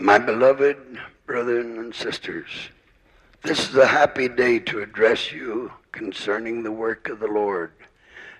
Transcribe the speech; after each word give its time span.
My 0.00 0.16
beloved 0.16 1.00
brethren 1.26 1.76
and 1.76 1.92
sisters, 1.92 2.68
this 3.42 3.68
is 3.68 3.74
a 3.74 3.88
happy 3.88 4.28
day 4.28 4.60
to 4.60 4.78
address 4.78 5.32
you 5.32 5.72
concerning 5.90 6.62
the 6.62 6.70
work 6.70 7.08
of 7.08 7.18
the 7.18 7.26
Lord 7.26 7.72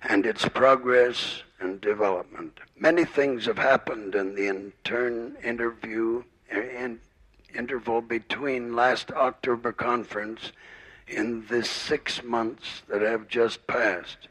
and 0.03 0.25
its 0.25 0.49
progress 0.49 1.43
and 1.59 1.81
development. 1.81 2.61
Many 2.79 3.05
things 3.05 3.47
have 3.47 3.59
happened 3.59 4.15
in 4.15 4.37
the 4.37 4.47
intern 4.47 5.37
interview 5.43 6.23
er, 6.55 6.63
in 6.63 7.01
interval 7.53 8.03
between 8.03 8.77
last 8.77 9.11
October 9.11 9.73
conference 9.73 10.53
in 11.09 11.45
this 11.49 11.69
six 11.69 12.23
months 12.23 12.83
that 12.89 13.03
have 13.03 13.27
just 13.27 13.67
passed. 13.67 14.29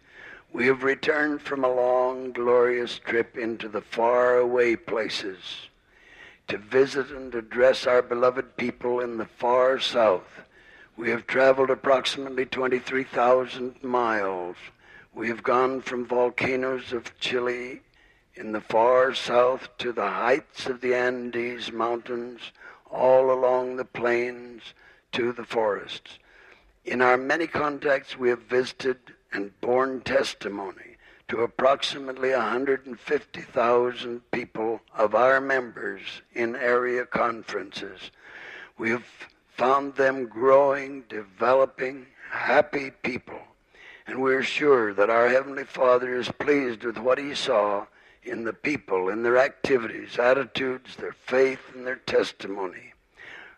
We 0.54 0.68
have 0.68 0.82
returned 0.82 1.42
from 1.42 1.66
a 1.66 1.76
long, 1.76 2.32
glorious 2.32 3.00
trip 3.00 3.38
into 3.38 3.68
the 3.68 3.82
far-away 3.82 4.78
places 4.78 5.68
to 6.48 6.58
visit 6.58 7.12
and 7.12 7.34
address 7.36 7.86
our 7.86 8.02
beloved 8.02 8.56
people 8.58 9.00
in 9.00 9.18
the 9.18 9.26
far 9.26 9.80
south. 9.80 10.42
We 10.96 11.10
have 11.10 11.28
traveled 11.28 11.70
approximately 11.70 12.46
23,000 12.46 13.84
miles. 13.84 14.56
We 15.14 15.28
have 15.28 15.44
gone 15.44 15.82
from 15.82 16.06
volcanoes 16.06 16.94
of 16.94 17.18
Chile 17.20 17.82
in 18.36 18.52
the 18.52 18.62
far 18.62 19.14
south 19.14 19.70
to 19.80 19.92
the 19.92 20.10
heights 20.10 20.68
of 20.68 20.82
the 20.82 20.96
Andes 20.96 21.72
Mountains, 21.72 22.52
all 22.90 23.32
along 23.32 23.76
the 23.76 23.86
plains 23.86 24.62
to 25.12 25.34
the 25.34 25.44
forests. 25.44 26.18
In 26.86 27.02
our 27.02 27.18
many 27.18 27.48
contacts, 27.48 28.18
we 28.18 28.30
have 28.30 28.44
visited 28.44 28.98
and 29.34 29.60
borne 29.60 30.02
testimony 30.02 30.87
to 31.28 31.42
approximately 31.42 32.32
150,000 32.32 34.32
people 34.32 34.80
of 34.96 35.14
our 35.14 35.42
members 35.42 36.22
in 36.34 36.56
area 36.56 37.06
conferences. 37.06 38.12
We 38.78 38.92
have 38.92 39.06
found 39.50 39.96
them 39.96 40.28
growing, 40.28 41.04
developing, 41.10 42.06
happy 42.32 42.92
people. 42.92 43.40
And 44.06 44.22
we're 44.22 44.44
sure 44.44 44.94
that 44.94 45.10
our 45.10 45.28
Heavenly 45.28 45.66
Father 45.66 46.18
is 46.18 46.32
pleased 46.40 46.86
with 46.86 46.98
what 46.98 47.18
He 47.18 47.36
saw 47.36 47.88
in 48.24 48.46
the 48.46 48.54
people, 48.54 49.10
in 49.10 49.24
their 49.24 49.38
activities, 49.38 50.18
attitudes, 50.18 50.96
their 50.96 51.14
faith, 51.14 51.60
and 51.76 51.86
their 51.86 51.98
testimony. 51.98 52.94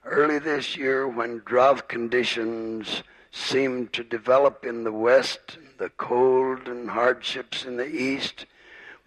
Early 0.06 0.40
this 0.40 0.76
year, 0.76 1.08
when 1.08 1.44
drought 1.46 1.88
conditions 1.88 3.04
seemed 3.32 3.94
to 3.94 4.04
develop 4.04 4.66
in 4.66 4.84
the 4.84 4.92
West 4.92 5.58
the 5.78 5.90
cold 5.90 6.68
and 6.68 6.90
hardships 6.90 7.66
in 7.66 7.78
the 7.78 7.88
east 7.88 8.46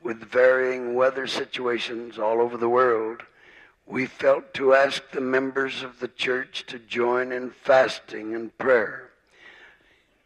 with 0.02 0.18
varying 0.18 0.94
weather 0.94 1.26
situations 1.26 2.18
all 2.18 2.40
over 2.40 2.56
the 2.56 2.68
world, 2.68 3.22
we 3.86 4.06
felt 4.06 4.54
to 4.54 4.74
ask 4.74 5.02
the 5.10 5.20
members 5.20 5.82
of 5.82 6.00
the 6.00 6.08
church 6.08 6.64
to 6.66 6.78
join 6.78 7.30
in 7.32 7.50
fasting 7.50 8.34
and 8.34 8.56
prayer, 8.58 9.10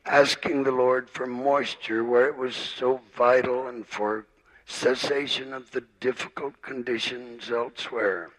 asking 0.05 0.63
the 0.63 0.73
Lord 0.73 1.11
for 1.11 1.27
moisture 1.27 2.05
where 2.05 2.29
it 2.29 2.37
was 2.37 2.55
so 2.55 3.01
vital 3.17 3.67
and 3.67 3.87
for 3.87 4.27
cessation 4.67 5.53
of 5.53 5.71
the 5.71 5.85
difficult 6.01 6.61
conditions 6.63 7.51
elsewhere. 7.51 8.31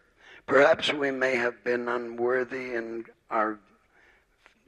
Perhaps 0.45 0.93
we 0.93 1.11
may 1.11 1.35
have 1.35 1.63
been 1.63 1.87
unworthy 1.87 2.73
in 2.73 3.05
our 3.29 3.59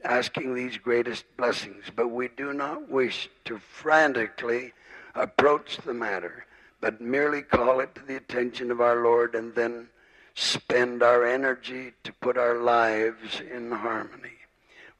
asking 0.04 0.54
these 0.54 0.76
greatest 0.78 1.24
blessings, 1.36 1.84
but 1.94 2.08
we 2.08 2.28
do 2.28 2.52
not 2.52 2.88
wish 2.88 3.28
to 3.44 3.58
frantically 3.58 4.72
approach 5.14 5.78
the 5.78 5.94
matter, 5.94 6.46
but 6.80 7.00
merely 7.00 7.42
call 7.42 7.80
it 7.80 7.94
to 7.94 8.02
the 8.02 8.16
attention 8.16 8.70
of 8.70 8.80
our 8.80 9.02
Lord 9.02 9.34
and 9.34 9.54
then 9.54 9.88
spend 10.34 11.02
our 11.02 11.24
energy 11.24 11.92
to 12.04 12.12
put 12.14 12.38
our 12.38 12.56
lives 12.56 13.40
in 13.40 13.70
harmony. 13.70 14.38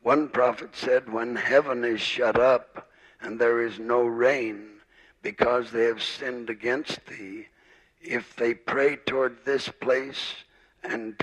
One 0.02 0.28
prophet 0.28 0.74
said, 0.74 1.12
When 1.12 1.36
heaven 1.36 1.84
is 1.84 2.00
shut 2.00 2.38
up 2.38 2.88
and 3.20 3.38
there 3.38 3.62
is 3.62 3.78
no 3.78 4.02
rain 4.02 4.66
because 5.22 5.70
they 5.70 5.84
have 5.84 6.02
sinned 6.02 6.50
against 6.50 7.06
thee, 7.06 7.46
if 8.00 8.34
they 8.36 8.54
pray 8.54 8.96
toward 8.96 9.44
this 9.44 9.68
place 9.68 10.36
and 10.82 11.22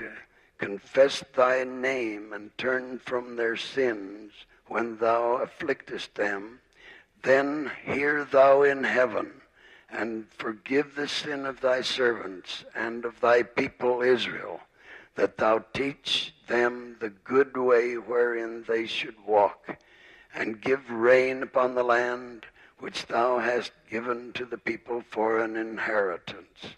confess 0.57 1.23
thy 1.35 1.63
name 1.63 2.33
and 2.33 2.57
turn 2.57 2.99
from 2.99 3.35
their 3.35 3.55
sins 3.55 4.31
when 4.67 4.97
thou 4.97 5.37
afflictest 5.37 6.13
them, 6.15 6.59
then 7.23 7.71
hear 7.83 8.25
thou 8.25 8.63
in 8.63 8.83
heaven 8.83 9.31
and 9.89 10.27
forgive 10.31 10.95
the 10.95 11.07
sin 11.07 11.45
of 11.45 11.61
thy 11.61 11.81
servants 11.81 12.65
and 12.75 13.05
of 13.05 13.19
thy 13.21 13.41
people 13.41 14.01
Israel, 14.01 14.59
that 15.15 15.37
thou 15.37 15.63
teach 15.73 16.33
them 16.47 16.95
the 16.99 17.09
good 17.09 17.55
way 17.55 17.95
wherein 17.95 18.63
they 18.67 18.85
should 18.85 19.15
walk, 19.25 19.77
and 20.33 20.61
give 20.61 20.89
rain 20.89 21.41
upon 21.41 21.73
the 21.73 21.83
land 21.83 22.45
which 22.79 23.05
thou 23.07 23.39
hast 23.39 23.71
given 23.89 24.31
to 24.33 24.45
the 24.45 24.57
people 24.57 25.03
for 25.09 25.39
an 25.39 25.55
inheritance. 25.55 26.75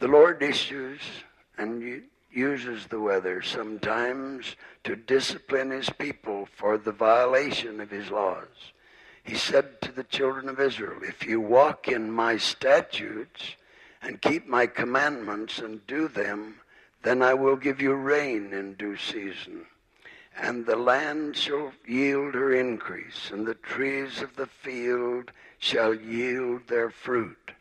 The 0.00 0.08
Lord 0.08 0.42
issues 0.42 1.00
and 1.56 1.82
uses 2.34 2.86
the 2.86 3.00
weather 3.00 3.42
sometimes 3.42 4.56
to 4.84 4.96
discipline 4.96 5.70
his 5.70 5.90
people 5.90 6.48
for 6.56 6.76
the 6.76 6.92
violation 6.92 7.80
of 7.80 7.90
his 7.90 8.10
laws. 8.10 8.72
He 9.22 9.36
said 9.36 9.80
to 9.80 9.92
the 9.92 10.04
children 10.04 10.48
of 10.48 10.60
Israel, 10.60 11.00
If 11.02 11.26
you 11.26 11.40
walk 11.40 11.88
in 11.88 12.10
my 12.10 12.36
statutes 12.36 13.56
and 14.02 14.20
keep 14.20 14.46
my 14.46 14.66
commandments 14.66 15.58
and 15.58 15.86
do 15.86 16.08
them, 16.08 16.56
then 17.02 17.22
I 17.22 17.34
will 17.34 17.56
give 17.56 17.80
you 17.80 17.94
rain 17.94 18.52
in 18.52 18.74
due 18.74 18.96
season. 18.96 19.66
And 20.36 20.66
the 20.66 20.76
land 20.76 21.36
shall 21.36 21.72
yield 21.86 22.34
her 22.34 22.52
increase, 22.52 23.30
and 23.30 23.46
the 23.46 23.54
trees 23.54 24.20
of 24.20 24.34
the 24.36 24.46
field 24.46 25.30
shall 25.58 25.94
yield 25.94 26.66
their 26.66 26.90
fruit. 26.90 27.52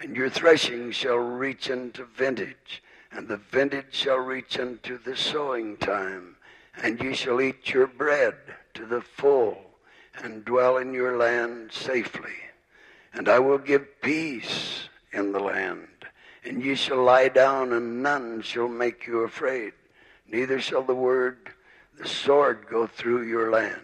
And 0.00 0.16
your 0.16 0.30
threshing 0.30 0.90
shall 0.90 1.18
reach 1.18 1.68
into 1.68 2.04
vintage, 2.04 2.82
and 3.14 3.28
the 3.28 3.36
vintage 3.36 3.92
shall 3.92 4.18
reach 4.18 4.58
unto 4.58 4.98
the 4.98 5.16
sowing 5.16 5.76
time, 5.76 6.36
and 6.82 7.00
ye 7.02 7.14
shall 7.14 7.40
eat 7.40 7.72
your 7.72 7.86
bread 7.86 8.34
to 8.74 8.86
the 8.86 9.02
full, 9.02 9.58
and 10.22 10.44
dwell 10.44 10.78
in 10.78 10.94
your 10.94 11.16
land 11.16 11.70
safely. 11.72 12.32
And 13.12 13.28
I 13.28 13.38
will 13.38 13.58
give 13.58 14.00
peace 14.00 14.88
in 15.12 15.32
the 15.32 15.40
land, 15.40 16.06
and 16.44 16.62
ye 16.62 16.74
shall 16.74 17.02
lie 17.02 17.28
down, 17.28 17.72
and 17.72 18.02
none 18.02 18.40
shall 18.40 18.68
make 18.68 19.06
you 19.06 19.20
afraid. 19.20 19.74
Neither 20.26 20.60
shall 20.60 20.82
the 20.82 20.94
word, 20.94 21.50
the 21.98 22.08
sword, 22.08 22.66
go 22.70 22.86
through 22.86 23.28
your 23.28 23.50
land. 23.50 23.80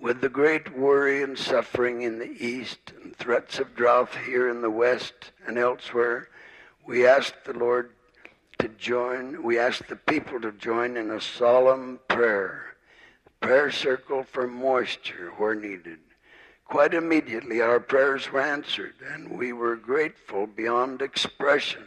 With 0.00 0.20
the 0.20 0.28
great 0.28 0.76
worry 0.76 1.22
and 1.22 1.38
suffering 1.38 2.02
in 2.02 2.18
the 2.18 2.32
east, 2.44 2.92
and 3.00 3.14
threats 3.16 3.60
of 3.60 3.76
drought 3.76 4.10
here 4.26 4.48
in 4.48 4.60
the 4.60 4.70
west 4.70 5.30
and 5.46 5.56
elsewhere, 5.56 6.28
we 6.86 7.06
ask 7.06 7.34
the 7.44 7.52
Lord 7.52 7.90
to 8.58 8.68
join, 8.68 9.42
we 9.42 9.58
ask 9.58 9.86
the 9.86 9.96
people 9.96 10.40
to 10.40 10.52
join 10.52 10.96
in 10.96 11.10
a 11.10 11.20
solemn 11.20 11.98
prayer, 12.08 12.76
prayer 13.40 13.70
circle 13.70 14.22
for 14.22 14.46
moisture 14.46 15.32
where 15.36 15.54
needed. 15.54 15.98
Quite 16.66 16.94
immediately, 16.94 17.60
our 17.60 17.80
prayers 17.80 18.30
were 18.32 18.40
answered, 18.40 18.94
and 19.12 19.38
we 19.38 19.52
were 19.52 19.76
grateful 19.76 20.46
beyond 20.46 21.02
expression. 21.02 21.84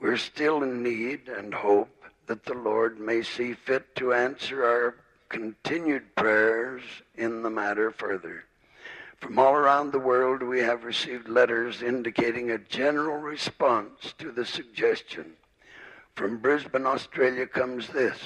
We're 0.00 0.16
still 0.16 0.62
in 0.62 0.82
need 0.82 1.28
and 1.28 1.54
hope 1.54 2.04
that 2.26 2.44
the 2.44 2.54
Lord 2.54 2.98
may 2.98 3.22
see 3.22 3.54
fit 3.54 3.94
to 3.96 4.12
answer 4.12 4.64
our 4.64 4.96
continued 5.28 6.14
prayers 6.16 6.82
in 7.16 7.42
the 7.42 7.50
matter 7.50 7.90
further. 7.90 8.44
From 9.22 9.38
all 9.38 9.54
around 9.54 9.92
the 9.92 10.00
world, 10.00 10.42
we 10.42 10.58
have 10.58 10.82
received 10.82 11.28
letters 11.28 11.80
indicating 11.80 12.50
a 12.50 12.58
general 12.58 13.18
response 13.18 14.14
to 14.18 14.32
the 14.32 14.44
suggestion. 14.44 15.34
From 16.16 16.38
Brisbane, 16.38 16.86
Australia 16.86 17.46
comes 17.46 17.86
this. 17.86 18.18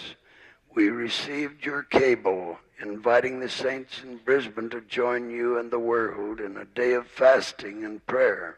We 0.74 0.88
received 0.88 1.66
your 1.66 1.82
cable 1.82 2.58
inviting 2.80 3.40
the 3.40 3.50
saints 3.50 4.00
in 4.02 4.16
Brisbane 4.24 4.70
to 4.70 4.80
join 4.80 5.28
you 5.28 5.58
and 5.58 5.70
the 5.70 5.78
world 5.78 6.40
in 6.40 6.56
a 6.56 6.64
day 6.64 6.94
of 6.94 7.06
fasting 7.06 7.84
and 7.84 8.04
prayer. 8.06 8.56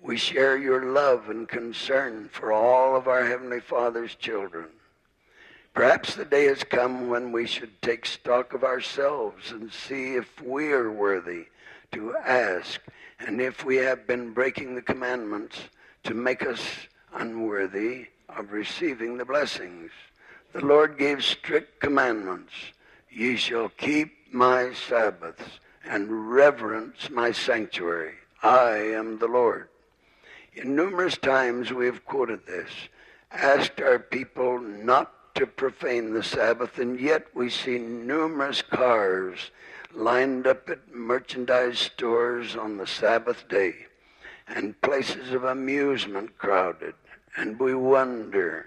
We 0.00 0.16
share 0.16 0.56
your 0.56 0.92
love 0.92 1.28
and 1.28 1.48
concern 1.48 2.28
for 2.32 2.52
all 2.52 2.94
of 2.94 3.08
our 3.08 3.26
Heavenly 3.26 3.60
Father's 3.60 4.14
children. 4.14 4.68
Perhaps 5.74 6.14
the 6.14 6.24
day 6.24 6.44
has 6.44 6.62
come 6.62 7.08
when 7.08 7.32
we 7.32 7.48
should 7.48 7.82
take 7.82 8.06
stock 8.06 8.52
of 8.54 8.62
ourselves 8.62 9.50
and 9.50 9.72
see 9.72 10.14
if 10.14 10.40
we 10.40 10.70
are 10.70 10.92
worthy 10.92 11.46
to 11.94 12.14
ask, 12.16 12.80
and 13.20 13.40
if 13.40 13.64
we 13.64 13.76
have 13.76 14.06
been 14.06 14.32
breaking 14.32 14.74
the 14.74 14.82
commandments 14.82 15.56
to 16.02 16.12
make 16.12 16.44
us 16.44 16.60
unworthy 17.14 18.06
of 18.28 18.52
receiving 18.52 19.16
the 19.16 19.24
blessings. 19.24 19.90
The 20.52 20.64
Lord 20.64 20.98
gave 20.98 21.24
strict 21.24 21.80
commandments. 21.80 22.52
Ye 23.10 23.36
shall 23.36 23.68
keep 23.68 24.12
my 24.32 24.72
Sabbaths 24.72 25.60
and 25.88 26.32
reverence 26.32 27.10
my 27.10 27.30
sanctuary. 27.30 28.14
I 28.42 28.70
am 28.70 29.18
the 29.18 29.28
Lord. 29.28 29.68
In 30.54 30.74
numerous 30.74 31.16
times 31.16 31.72
we 31.72 31.86
have 31.86 32.04
quoted 32.04 32.46
this. 32.46 32.70
asked 33.30 33.80
our 33.80 33.98
people 33.98 34.58
not 34.58 35.34
to 35.34 35.46
profane 35.46 36.12
the 36.12 36.22
Sabbath, 36.22 36.78
and 36.78 37.00
yet 37.00 37.26
we 37.34 37.50
see 37.50 37.78
numerous 37.78 38.62
cars 38.62 39.50
lined 39.94 40.46
up 40.46 40.68
at 40.68 40.94
merchandise 40.94 41.78
stores 41.78 42.56
on 42.56 42.76
the 42.76 42.86
Sabbath 42.86 43.48
day 43.48 43.74
and 44.46 44.80
places 44.80 45.32
of 45.32 45.44
amusement 45.44 46.36
crowded. 46.38 46.94
And 47.36 47.58
we 47.58 47.74
wonder, 47.74 48.66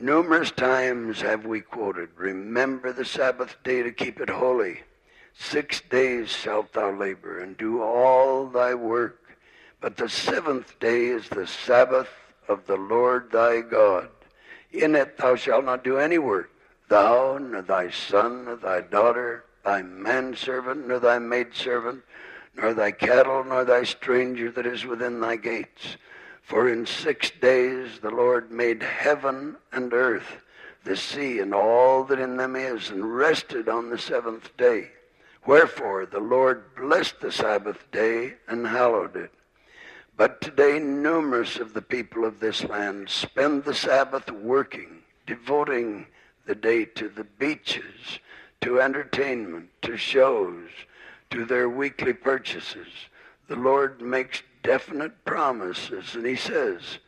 numerous 0.00 0.50
times 0.50 1.20
have 1.20 1.44
we 1.44 1.60
quoted, 1.60 2.10
Remember 2.16 2.92
the 2.92 3.04
Sabbath 3.04 3.56
day 3.64 3.82
to 3.82 3.92
keep 3.92 4.20
it 4.20 4.30
holy. 4.30 4.80
Six 5.38 5.82
days 5.82 6.30
shalt 6.30 6.72
thou 6.72 6.90
labor 6.90 7.40
and 7.40 7.56
do 7.56 7.82
all 7.82 8.46
thy 8.46 8.74
work. 8.74 9.20
But 9.80 9.96
the 9.96 10.08
seventh 10.08 10.78
day 10.80 11.06
is 11.06 11.28
the 11.28 11.46
Sabbath 11.46 12.08
of 12.48 12.66
the 12.66 12.76
Lord 12.76 13.30
thy 13.30 13.60
God. 13.60 14.08
In 14.72 14.94
it 14.94 15.18
thou 15.18 15.36
shalt 15.36 15.64
not 15.64 15.84
do 15.84 15.98
any 15.98 16.18
work, 16.18 16.50
thou, 16.88 17.38
nor 17.38 17.62
thy 17.62 17.90
son, 17.90 18.46
nor 18.46 18.56
thy 18.56 18.80
daughter, 18.80 19.44
thy 19.66 19.82
manservant, 19.82 20.86
nor 20.86 21.00
thy 21.00 21.18
maidservant, 21.18 22.02
nor 22.54 22.72
thy 22.72 22.92
cattle, 22.92 23.44
nor 23.44 23.64
thy 23.64 23.82
stranger 23.82 24.50
that 24.52 24.64
is 24.64 24.86
within 24.86 25.20
thy 25.20 25.34
gates. 25.36 25.96
For 26.42 26.68
in 26.68 26.86
six 26.86 27.32
days 27.32 27.98
the 28.00 28.10
Lord 28.10 28.52
made 28.52 28.82
heaven 28.82 29.56
and 29.72 29.92
earth, 29.92 30.38
the 30.84 30.96
sea, 30.96 31.40
and 31.40 31.52
all 31.52 32.04
that 32.04 32.20
in 32.20 32.36
them 32.36 32.54
is, 32.54 32.90
and 32.90 33.16
rested 33.16 33.68
on 33.68 33.90
the 33.90 33.98
seventh 33.98 34.56
day. 34.56 34.90
Wherefore 35.44 36.06
the 36.06 36.20
Lord 36.20 36.76
blessed 36.76 37.20
the 37.20 37.32
Sabbath 37.32 37.90
day 37.90 38.34
and 38.46 38.68
hallowed 38.68 39.16
it. 39.16 39.32
But 40.16 40.40
today 40.40 40.78
numerous 40.78 41.56
of 41.56 41.74
the 41.74 41.82
people 41.82 42.24
of 42.24 42.38
this 42.38 42.62
land 42.62 43.10
spend 43.10 43.64
the 43.64 43.74
Sabbath 43.74 44.30
working, 44.30 45.02
devoting 45.26 46.06
the 46.46 46.54
day 46.54 46.84
to 46.84 47.08
the 47.08 47.24
beaches, 47.24 48.20
to 48.62 48.80
entertainment, 48.80 49.70
to 49.82 49.96
shows, 49.96 50.68
to 51.30 51.44
their 51.44 51.68
weekly 51.68 52.12
purchases. 52.12 52.88
The 53.48 53.56
Lord 53.56 54.00
makes 54.00 54.42
definite 54.62 55.24
promises, 55.24 56.14
and 56.14 56.26
he 56.26 56.36
says, 56.36 56.98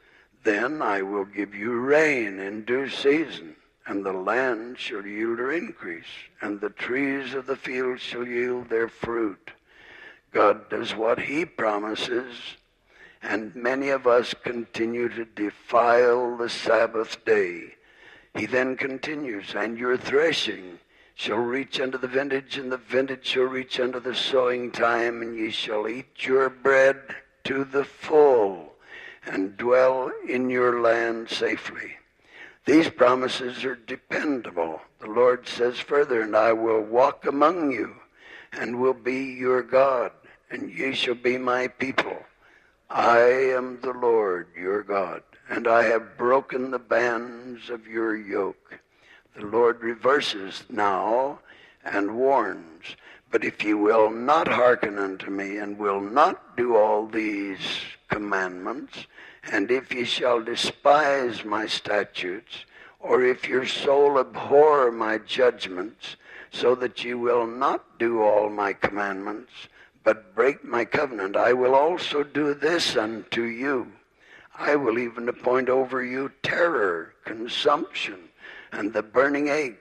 Then 0.45 0.81
I 0.83 1.03
will 1.03 1.25
give 1.25 1.55
you 1.55 1.73
rain 1.73 2.39
in 2.39 2.65
due 2.65 2.89
season, 2.89 3.57
and 3.87 4.05
the 4.05 4.13
land 4.13 4.79
shall 4.79 5.05
yield 5.05 5.39
her 5.39 5.51
increase, 5.51 6.05
and 6.41 6.61
the 6.61 6.71
trees 6.71 7.35
of 7.35 7.47
the 7.47 7.57
field 7.57 8.01
shall 8.01 8.27
yield 8.27 8.69
their 8.69 8.89
fruit. 8.89 9.51
God 10.33 10.69
does 10.69 10.95
what 10.95 11.19
he 11.19 11.45
promises, 11.45 12.37
and 13.23 13.55
many 13.57 13.89
of 13.89 14.07
us 14.07 14.35
continue 14.45 15.09
to 15.09 15.25
defile 15.25 16.37
the 16.37 16.49
Sabbath 16.49 17.25
day. 17.25 17.75
He 18.35 18.47
then 18.47 18.77
continues, 18.77 19.55
and 19.55 19.79
your 19.79 19.97
threshing 19.97 20.79
shall 21.19 21.37
reach 21.37 21.81
unto 21.81 21.99
the 21.99 22.07
vintage, 22.07 22.57
and 22.57 22.71
the 22.71 22.77
vintage 22.77 23.27
shall 23.27 23.43
reach 23.43 23.81
unto 23.81 23.99
the 23.99 24.15
sowing 24.15 24.71
time, 24.71 25.21
and 25.21 25.37
ye 25.37 25.51
shall 25.51 25.89
eat 25.89 26.25
your 26.25 26.49
bread 26.49 26.97
to 27.43 27.65
the 27.65 27.85
full, 27.85 28.73
and 29.27 29.57
dwell 29.57 30.13
in 30.29 30.49
your 30.49 30.81
land 30.81 31.29
safely. 31.29 31.97
These 32.67 32.91
promises 32.91 33.65
are 33.65 33.75
dependable. 33.75 34.81
The 35.01 35.09
Lord 35.09 35.49
says 35.49 35.81
further, 35.81 36.21
and 36.23 36.37
I 36.37 36.53
will 36.53 36.83
walk 36.83 37.27
among 37.27 37.73
you, 37.73 37.97
and 38.53 38.79
will 38.79 38.95
be 38.95 39.25
your 39.25 39.65
God, 39.65 40.13
and 40.53 40.71
ye 40.71 40.95
shall 40.95 41.17
be 41.17 41.37
my 41.37 41.67
people. 41.67 42.23
I 42.89 43.19
am 43.19 43.81
the 43.81 43.93
Lord 43.93 44.47
your 44.57 44.85
God, 44.85 45.25
and 45.51 45.67
I 45.67 45.83
have 45.83 46.17
broken 46.17 46.71
the 46.71 46.79
bands 46.79 47.71
of 47.71 47.89
your 47.89 48.17
yoke. 48.17 48.79
The 49.39 49.47
Lord 49.47 49.81
reverses 49.83 50.65
now 50.69 51.39
and 51.85 52.17
warns, 52.17 52.97
But 53.31 53.45
if 53.45 53.63
ye 53.63 53.73
will 53.73 54.11
not 54.11 54.49
hearken 54.49 54.99
unto 54.99 55.31
me, 55.31 55.59
and 55.59 55.79
will 55.79 56.01
not 56.01 56.57
do 56.57 56.77
all 56.77 57.07
these 57.07 57.83
commandments, 58.09 59.07
and 59.45 59.71
if 59.71 59.93
ye 59.93 60.03
shall 60.03 60.43
despise 60.43 61.45
my 61.45 61.69
statutes, 61.69 62.65
or 62.99 63.23
if 63.23 63.49
your 63.49 63.65
soul 63.65 64.19
abhor 64.19 64.91
my 64.91 65.19
judgments, 65.19 66.17
so 66.51 66.75
that 66.75 67.05
ye 67.05 67.15
will 67.15 67.47
not 67.47 67.97
do 67.97 68.21
all 68.21 68.51
my 68.51 68.73
commandments, 68.73 69.53
but 70.03 70.35
break 70.35 70.65
my 70.65 70.85
covenant, 70.85 71.37
I 71.37 71.53
will 71.53 71.77
also 71.77 72.25
do 72.25 72.55
this 72.55 72.97
unto 72.97 73.45
you. 73.45 73.93
I 74.59 74.75
will 74.75 74.99
even 74.99 75.29
appoint 75.29 75.69
over 75.69 76.03
you 76.03 76.33
terror, 76.43 77.15
consumption, 77.25 78.28
and 78.73 78.93
the 78.93 79.03
burning 79.03 79.49
egg 79.49 79.77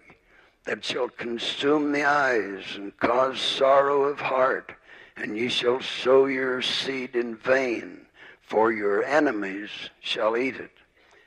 that 0.66 0.84
shall 0.84 1.10
consume 1.10 1.92
the 1.92 2.04
eyes 2.04 2.64
and 2.76 2.98
cause 2.98 3.40
sorrow 3.40 4.04
of 4.04 4.20
heart, 4.20 4.74
and 5.16 5.38
ye 5.38 5.50
shall 5.50 5.82
sow 5.82 6.26
your 6.26 6.62
seed 6.62 7.16
in 7.16 7.36
vain, 7.36 8.06
for 8.42 8.72
your 8.72 9.04
enemies 9.04 9.70
shall 10.00 10.38
eat 10.38 10.56
it. 10.56 10.72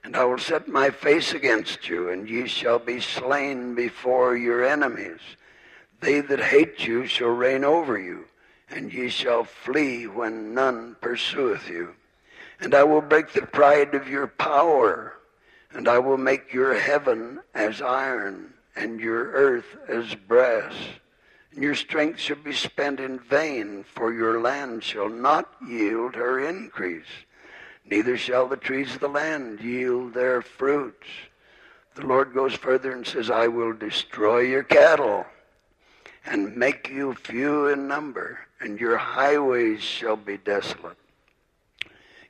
And 0.05 0.17
I 0.17 0.25
will 0.25 0.39
set 0.39 0.69
my 0.69 0.91
face 0.91 1.33
against 1.33 1.89
you, 1.89 2.09
and 2.09 2.29
ye 2.29 2.47
shall 2.47 2.79
be 2.79 3.01
slain 3.01 3.75
before 3.75 4.37
your 4.37 4.65
enemies. 4.65 5.21
They 6.01 6.21
that 6.21 6.41
hate 6.41 6.87
you 6.87 7.07
shall 7.07 7.29
reign 7.29 7.65
over 7.65 7.99
you 7.99 8.25
and 8.71 8.93
ye 8.93 9.09
shall 9.09 9.45
flee 9.45 10.07
when 10.07 10.55
none 10.55 10.97
pursueth 11.01 11.69
you. 11.69 11.95
And 12.61 12.75
I 12.75 12.85
will 12.85 13.01
break 13.01 13.33
the 13.33 13.43
pride 13.43 13.95
of 13.95 14.09
your 14.09 14.27
power, 14.27 15.15
and 15.73 15.89
I 15.89 15.99
will 15.99 16.17
make 16.17 16.53
your 16.53 16.75
heaven 16.79 17.41
as 17.55 17.81
iron, 17.81 18.55
and 18.77 19.01
your 19.01 19.33
earth 19.33 19.77
as 19.89 20.15
brass. 20.15 20.75
And 21.53 21.63
your 21.63 21.75
strength 21.75 22.21
shall 22.21 22.37
be 22.37 22.53
spent 22.53 23.01
in 23.01 23.19
vain, 23.19 23.85
for 23.85 24.13
your 24.13 24.41
land 24.41 24.85
shall 24.85 25.09
not 25.09 25.53
yield 25.67 26.15
her 26.15 26.39
increase, 26.41 27.25
neither 27.85 28.17
shall 28.17 28.47
the 28.47 28.57
trees 28.57 28.95
of 28.95 29.01
the 29.01 29.09
land 29.09 29.61
yield 29.61 30.15
their 30.15 30.43
fruits. 30.43 31.07
The 31.95 32.07
Lord 32.07 32.33
goes 32.33 32.55
further 32.55 32.93
and 32.93 33.07
says, 33.07 33.31
I 33.31 33.49
will 33.49 33.73
destroy 33.73 34.41
your 34.41 34.63
cattle 34.63 35.27
and 36.25 36.57
make 36.57 36.89
you 36.89 37.15
few 37.15 37.67
in 37.67 37.89
number, 37.89 38.41
and 38.61 38.79
your 38.79 38.97
highways 38.97 39.83
shall 39.83 40.17
be 40.17 40.37
desolate. 40.37 40.97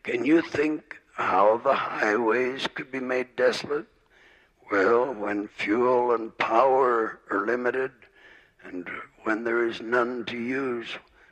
Can 0.02 0.24
you 0.24 0.40
think 0.40 0.99
how 1.20 1.58
the 1.58 1.74
highways 1.74 2.66
could 2.74 2.90
be 2.90 3.00
made 3.00 3.36
desolate? 3.36 3.86
Well, 4.70 5.12
when 5.12 5.48
fuel 5.48 6.14
and 6.14 6.36
power 6.38 7.18
are 7.30 7.46
limited, 7.46 7.92
and 8.64 8.88
when 9.24 9.44
there 9.44 9.66
is 9.66 9.80
none 9.80 10.24
to 10.26 10.36
use, 10.36 10.88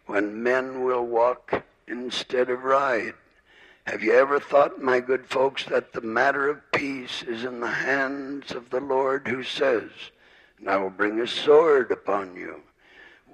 when 0.06 0.42
men 0.42 0.84
will 0.84 1.06
walk 1.06 1.62
instead 1.86 2.50
of 2.50 2.64
ride. 2.64 3.14
Have 3.86 4.02
you 4.02 4.12
ever 4.12 4.38
thought, 4.38 4.82
my 4.82 5.00
good 5.00 5.26
folks, 5.26 5.64
that 5.64 5.92
the 5.92 6.02
matter 6.02 6.48
of 6.48 6.72
peace 6.72 7.22
is 7.22 7.44
in 7.44 7.60
the 7.60 7.66
hands 7.66 8.52
of 8.52 8.70
the 8.70 8.80
Lord 8.80 9.26
who 9.28 9.42
says, 9.42 9.90
and 10.58 10.68
I 10.68 10.76
will 10.76 10.90
bring 10.90 11.20
a 11.20 11.26
sword 11.26 11.90
upon 11.90 12.36
you. 12.36 12.60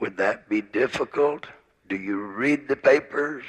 Would 0.00 0.16
that 0.18 0.48
be 0.48 0.60
difficult? 0.60 1.46
Do 1.88 1.96
you 1.96 2.20
read 2.22 2.68
the 2.68 2.76
papers? 2.76 3.44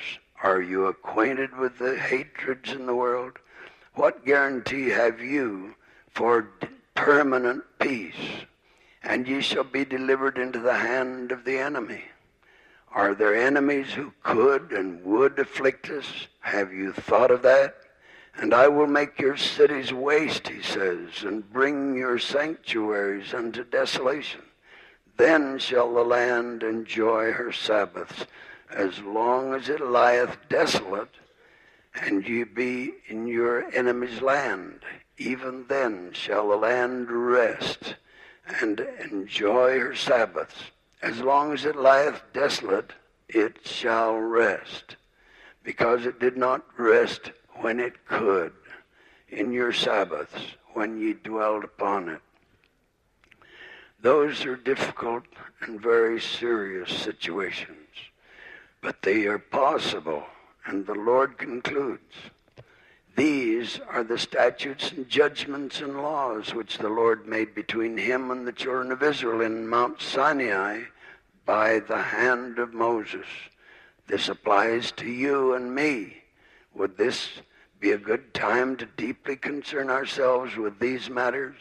Are 0.46 0.62
you 0.62 0.86
acquainted 0.86 1.58
with 1.58 1.80
the 1.80 1.98
hatreds 1.98 2.72
in 2.72 2.86
the 2.86 2.94
world? 2.94 3.40
What 3.96 4.24
guarantee 4.24 4.90
have 4.90 5.20
you 5.20 5.74
for 6.12 6.50
permanent 6.94 7.64
peace? 7.80 8.46
And 9.02 9.28
ye 9.28 9.42
shall 9.42 9.64
be 9.64 9.86
delivered 9.86 10.38
into 10.38 10.60
the 10.60 10.76
hand 10.76 11.32
of 11.32 11.46
the 11.46 11.58
enemy. 11.58 12.04
Are 12.94 13.16
there 13.16 13.36
enemies 13.36 13.94
who 13.94 14.14
could 14.22 14.72
and 14.72 15.04
would 15.04 15.40
afflict 15.40 15.90
us? 15.90 16.28
Have 16.42 16.72
you 16.72 16.94
thought 16.94 17.32
of 17.32 17.42
that? 17.42 17.78
And 18.36 18.54
I 18.54 18.68
will 18.68 18.86
make 18.86 19.20
your 19.20 19.38
cities 19.38 19.92
waste, 19.92 20.50
he 20.50 20.62
says, 20.62 21.24
and 21.24 21.52
bring 21.52 21.98
your 21.98 22.20
sanctuaries 22.20 23.34
unto 23.34 23.64
desolation. 23.64 24.44
Then 25.18 25.58
shall 25.58 25.92
the 25.92 26.04
land 26.04 26.62
enjoy 26.62 27.32
her 27.32 27.52
Sabbaths, 27.52 28.28
as 28.70 29.00
long 29.00 29.54
as 29.54 29.70
it 29.70 29.82
lieth 29.82 30.38
desolate, 30.50 31.16
and 31.94 32.28
ye 32.28 32.44
be 32.44 32.94
in 33.08 33.28
your 33.28 33.70
enemy's 33.74 34.22
land. 34.22 34.82
Even 35.18 35.66
then 35.68 36.12
shall 36.14 36.50
the 36.50 36.58
land 36.58 37.10
rest 37.10 37.96
and 38.60 38.80
enjoy 39.12 39.80
her 39.80 39.96
Sabbaths. 39.96 40.72
As 41.02 41.22
long 41.22 41.54
as 41.54 41.66
it 41.66 41.76
lieth 41.76 42.22
desolate, 42.34 42.94
it 43.30 43.66
shall 43.66 44.16
rest, 44.18 44.98
because 45.64 46.06
it 46.06 46.20
did 46.20 46.38
not 46.38 46.66
rest 46.78 47.32
when 47.62 47.80
it 47.80 48.06
could, 48.06 48.54
in 49.30 49.52
your 49.52 49.72
Sabbaths, 49.72 50.56
when 50.74 50.98
ye 51.00 51.14
dwelled 51.14 51.64
upon 51.64 52.10
it. 52.10 52.22
Those 54.02 54.46
are 54.46 54.56
difficult 54.56 55.24
and 55.62 55.82
very 55.82 56.20
serious 56.20 56.92
situations, 56.92 57.85
but 58.86 59.02
they 59.02 59.26
are 59.26 59.40
possible, 59.40 60.24
and 60.68 60.86
the 60.86 60.94
Lord 60.94 61.40
concludes, 61.40 62.14
These 63.16 63.80
are 63.90 64.04
the 64.04 64.20
statutes 64.20 64.92
and 64.92 65.10
judgments 65.10 65.82
and 65.82 66.04
laws 66.04 66.54
which 66.54 66.78
the 66.78 66.90
Lord 66.90 67.28
made 67.28 67.56
between 67.56 67.98
him 67.98 68.30
and 68.30 68.46
the 68.46 68.52
children 68.52 68.92
of 68.92 69.02
Israel 69.02 69.42
in 69.42 69.68
Mount 69.68 70.04
Sinai 70.04 70.84
by 71.48 71.80
the 71.80 72.00
hand 72.00 72.60
of 72.60 72.76
Moses. 72.76 73.26
This 74.06 74.30
applies 74.30 74.92
to 74.98 75.10
you 75.10 75.56
and 75.56 75.74
me. 75.74 76.18
Would 76.76 76.96
this 76.96 77.30
be 77.80 77.90
a 77.90 77.98
good 77.98 78.36
time 78.36 78.78
to 78.78 78.86
deeply 78.86 79.36
concern 79.36 79.90
ourselves 79.90 80.58
with 80.58 80.78
these 80.78 81.10
matters? 81.10 81.56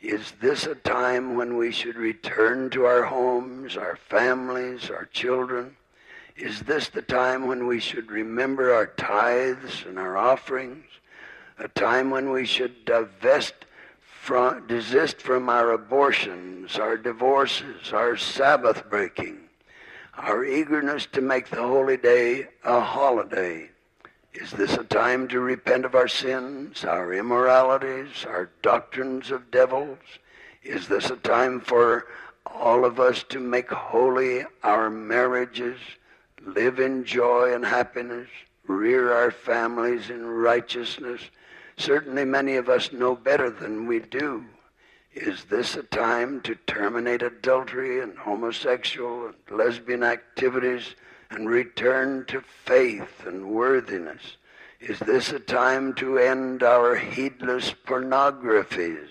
Is 0.00 0.34
this 0.40 0.66
a 0.66 0.76
time 0.76 1.34
when 1.34 1.56
we 1.56 1.72
should 1.72 1.96
return 1.96 2.70
to 2.70 2.86
our 2.86 3.02
homes, 3.02 3.76
our 3.76 3.96
families, 3.96 4.88
our 4.88 5.06
children? 5.06 5.74
Is 6.40 6.60
this 6.60 6.88
the 6.88 7.02
time 7.02 7.46
when 7.46 7.66
we 7.66 7.80
should 7.80 8.10
remember 8.10 8.72
our 8.72 8.86
tithes 8.86 9.84
and 9.86 9.98
our 9.98 10.16
offerings? 10.16 10.86
A 11.58 11.68
time 11.68 12.08
when 12.08 12.30
we 12.30 12.46
should 12.46 12.86
divest 12.86 13.52
from, 14.00 14.66
desist 14.66 15.20
from 15.20 15.50
our 15.50 15.72
abortions, 15.72 16.78
our 16.78 16.96
divorces, 16.96 17.92
our 17.92 18.16
Sabbath 18.16 18.88
breaking, 18.88 19.50
our 20.16 20.42
eagerness 20.42 21.04
to 21.12 21.20
make 21.20 21.50
the 21.50 21.60
holy 21.60 21.98
day 21.98 22.48
a 22.64 22.80
holiday? 22.80 23.68
Is 24.32 24.50
this 24.52 24.78
a 24.78 24.84
time 24.84 25.28
to 25.28 25.40
repent 25.40 25.84
of 25.84 25.94
our 25.94 26.08
sins, 26.08 26.86
our 26.86 27.12
immoralities, 27.12 28.24
our 28.26 28.48
doctrines 28.62 29.30
of 29.30 29.50
devils? 29.50 29.98
Is 30.62 30.88
this 30.88 31.10
a 31.10 31.16
time 31.16 31.60
for 31.60 32.06
all 32.46 32.86
of 32.86 32.98
us 32.98 33.24
to 33.24 33.38
make 33.38 33.70
holy 33.70 34.46
our 34.62 34.88
marriages? 34.88 35.76
Live 36.44 36.80
in 36.80 37.04
joy 37.04 37.54
and 37.54 37.64
happiness, 37.64 38.28
rear 38.66 39.12
our 39.12 39.30
families 39.30 40.10
in 40.10 40.26
righteousness. 40.26 41.20
Certainly 41.76 42.24
many 42.24 42.56
of 42.56 42.68
us 42.68 42.92
know 42.92 43.14
better 43.14 43.50
than 43.50 43.86
we 43.86 44.00
do. 44.00 44.44
Is 45.12 45.44
this 45.44 45.76
a 45.76 45.82
time 45.82 46.40
to 46.42 46.54
terminate 46.54 47.22
adultery 47.22 48.00
and 48.00 48.16
homosexual 48.16 49.26
and 49.26 49.34
lesbian 49.50 50.04
activities 50.04 50.94
and 51.30 51.48
return 51.48 52.24
to 52.26 52.40
faith 52.40 53.26
and 53.26 53.50
worthiness? 53.50 54.36
Is 54.80 54.98
this 55.00 55.30
a 55.32 55.40
time 55.40 55.94
to 55.94 56.18
end 56.18 56.62
our 56.62 56.94
heedless 56.94 57.74
pornographies? 57.86 59.08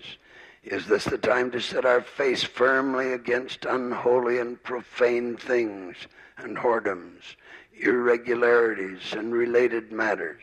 Is 0.64 0.88
this 0.88 1.06
the 1.06 1.18
time 1.18 1.52
to 1.52 1.60
set 1.60 1.86
our 1.86 2.02
face 2.02 2.44
firmly 2.44 3.14
against 3.14 3.66
unholy 3.66 4.40
and 4.40 4.62
profane 4.64 5.38
things? 5.38 5.96
And 6.44 6.58
whoredoms, 6.58 7.36
irregularities, 7.80 9.14
and 9.14 9.34
related 9.34 9.92
matters. 9.92 10.42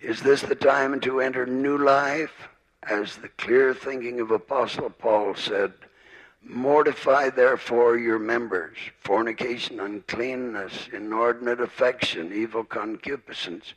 Is 0.00 0.22
this 0.22 0.42
the 0.42 0.54
time 0.54 1.00
to 1.00 1.20
enter 1.20 1.46
new 1.46 1.78
life? 1.78 2.48
As 2.82 3.16
the 3.16 3.28
clear 3.28 3.74
thinking 3.74 4.20
of 4.20 4.30
Apostle 4.30 4.90
Paul 4.90 5.34
said, 5.34 5.72
Mortify 6.42 7.30
therefore 7.30 7.98
your 7.98 8.20
members, 8.20 8.76
fornication, 9.00 9.80
uncleanness, 9.80 10.88
inordinate 10.92 11.60
affection, 11.60 12.32
evil 12.32 12.62
concupiscence, 12.62 13.74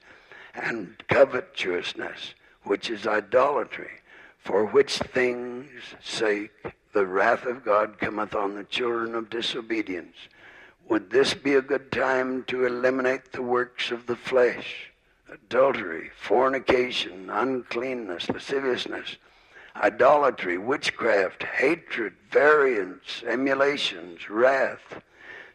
and 0.54 0.96
covetousness, 1.08 2.36
which 2.64 2.92
is 2.92 3.08
idolatry, 3.08 4.02
for 4.38 4.66
which 4.66 5.00
things' 5.00 5.96
sake 6.04 6.52
the 6.94 7.08
wrath 7.08 7.46
of 7.46 7.66
God 7.66 7.98
cometh 7.98 8.36
on 8.36 8.56
the 8.56 8.64
children 8.66 9.16
of 9.16 9.30
disobedience 9.30 10.16
would 10.90 11.12
this 11.12 11.36
be 11.36 11.54
a 11.54 11.62
good 11.62 11.92
time 11.92 12.44
to 12.46 12.66
eliminate 12.66 13.32
the 13.32 13.44
works 13.44 13.92
of 13.92 14.08
the 14.08 14.16
flesh? 14.16 14.92
Adultery, 15.32 16.10
fornication, 16.20 17.30
uncleanness, 17.30 18.28
lasciviousness, 18.30 19.18
idolatry, 19.76 20.58
witchcraft, 20.58 21.44
hatred, 21.44 22.14
variance, 22.32 23.24
emulations, 23.28 24.30
wrath, 24.30 25.04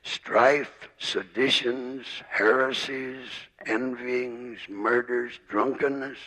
strife, 0.04 0.88
seditions, 0.98 2.06
heresies, 2.30 3.26
envyings, 3.66 4.60
murders, 4.68 5.40
drunkenness, 5.48 6.18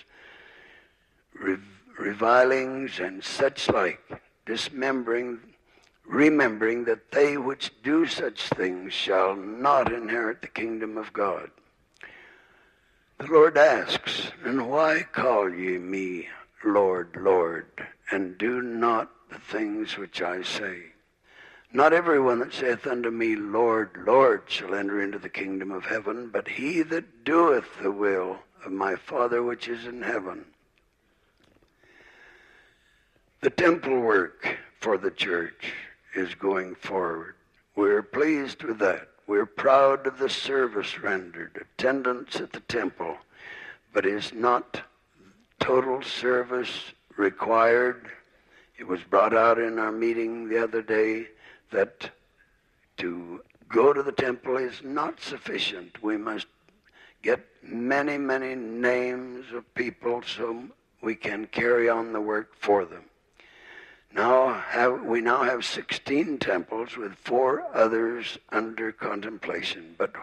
revilings, 1.97 2.99
and 2.99 3.23
such 3.23 3.69
like, 3.69 4.21
dismembering 4.45 5.39
remembering 6.07 6.85
that 6.85 7.11
they 7.11 7.37
which 7.37 7.71
do 7.83 8.05
such 8.05 8.49
things 8.49 8.93
shall 8.93 9.35
not 9.35 9.91
inherit 9.91 10.41
the 10.41 10.47
kingdom 10.47 10.97
of 10.97 11.13
God. 11.13 11.51
The 13.19 13.27
Lord 13.27 13.57
asks, 13.57 14.31
And 14.43 14.69
why 14.69 15.03
call 15.11 15.53
ye 15.53 15.77
me 15.77 16.29
Lord, 16.63 17.15
Lord, 17.19 17.67
and 18.11 18.37
do 18.37 18.61
not 18.61 19.11
the 19.29 19.39
things 19.39 19.97
which 19.97 20.21
I 20.21 20.43
say? 20.43 20.83
Not 21.73 21.93
every 21.93 22.19
one 22.19 22.39
that 22.39 22.53
saith 22.53 22.87
unto 22.87 23.11
me, 23.11 23.35
Lord, 23.35 23.89
Lord, 24.05 24.43
shall 24.47 24.73
enter 24.73 25.01
into 25.01 25.19
the 25.19 25.29
kingdom 25.29 25.71
of 25.71 25.85
heaven, 25.85 26.29
but 26.29 26.47
he 26.47 26.81
that 26.83 27.25
doeth 27.25 27.67
the 27.81 27.91
will 27.91 28.39
of 28.65 28.71
my 28.71 28.95
Father 28.95 29.43
which 29.43 29.67
is 29.67 29.85
in 29.85 30.01
heaven. 30.01 30.45
The 33.41 33.49
temple 33.49 33.99
work 33.99 34.57
for 34.79 34.97
the 34.97 35.11
church 35.11 35.73
is 36.17 36.35
going 36.35 36.75
forward. 36.75 37.35
We're 37.75 38.03
pleased 38.03 38.63
with 38.63 38.79
that. 38.79 39.09
We're 39.27 39.45
proud 39.45 40.07
of 40.07 40.19
the 40.19 40.29
service 40.29 40.99
rendered, 40.99 41.65
attendance 41.77 42.37
at 42.37 42.53
the 42.53 42.61
temple, 42.61 43.17
but 43.93 44.05
is 44.05 44.33
not 44.33 44.81
total 45.59 46.01
service 46.01 46.93
required? 47.17 48.09
It 48.77 48.87
was 48.87 49.01
brought 49.03 49.35
out 49.35 49.59
in 49.59 49.79
our 49.79 49.91
meeting 49.91 50.47
the 50.47 50.63
other 50.63 50.81
day 50.81 51.27
that 51.71 52.09
to 52.97 53.41
go 53.69 53.91
to 53.91 54.01
the 54.01 54.11
temple 54.11 54.57
is 54.57 54.81
not 54.83 55.19
sufficient. 55.19 56.01
We 56.01 56.17
must 56.17 56.47
get 57.21 57.45
many, 57.61 58.17
many 58.17 58.55
names 58.55 59.45
of 59.53 59.73
people 59.75 60.21
so 60.21 60.63
we 61.01 61.15
can 61.15 61.47
carry 61.47 61.89
on 61.89 62.13
the 62.13 62.21
work 62.21 62.55
for 62.55 62.85
them. 62.85 63.03
Now 64.17 64.51
have, 64.51 65.03
we 65.03 65.21
now 65.21 65.43
have 65.43 65.63
16 65.63 66.39
temples 66.39 66.97
with 66.97 67.13
four 67.13 67.63
others 67.71 68.39
under 68.49 68.91
contemplation. 68.91 69.93
But, 69.95 70.15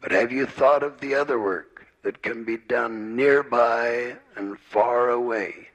but 0.00 0.10
have 0.10 0.32
you 0.32 0.46
thought 0.46 0.82
of 0.82 1.00
the 1.00 1.14
other 1.14 1.38
work 1.38 1.84
that 2.02 2.22
can 2.22 2.44
be 2.44 2.56
done 2.56 3.14
nearby 3.14 4.16
and 4.36 4.58
far 4.58 5.10
away? 5.10 5.68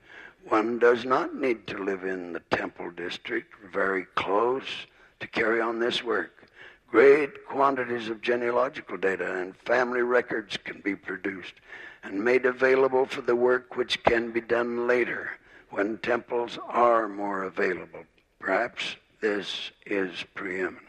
One 0.49 0.79
does 0.79 1.05
not 1.05 1.35
need 1.35 1.67
to 1.67 1.77
live 1.77 2.03
in 2.03 2.33
the 2.33 2.39
temple 2.49 2.89
district 2.89 3.53
very 3.71 4.05
close 4.15 4.87
to 5.19 5.27
carry 5.27 5.61
on 5.61 5.77
this 5.77 6.03
work. 6.03 6.47
Great 6.89 7.45
quantities 7.45 8.09
of 8.09 8.23
genealogical 8.23 8.97
data 8.97 9.39
and 9.39 9.55
family 9.55 10.01
records 10.01 10.57
can 10.57 10.79
be 10.79 10.95
produced 10.95 11.53
and 12.01 12.25
made 12.25 12.47
available 12.47 13.05
for 13.05 13.21
the 13.21 13.35
work 13.35 13.77
which 13.77 14.01
can 14.03 14.31
be 14.31 14.41
done 14.41 14.87
later 14.87 15.37
when 15.71 15.97
temples 15.97 16.59
are 16.67 17.07
more 17.07 17.43
available. 17.43 18.03
Perhaps 18.39 18.95
this 19.21 19.71
is 19.85 20.23
preeminent. 20.35 20.85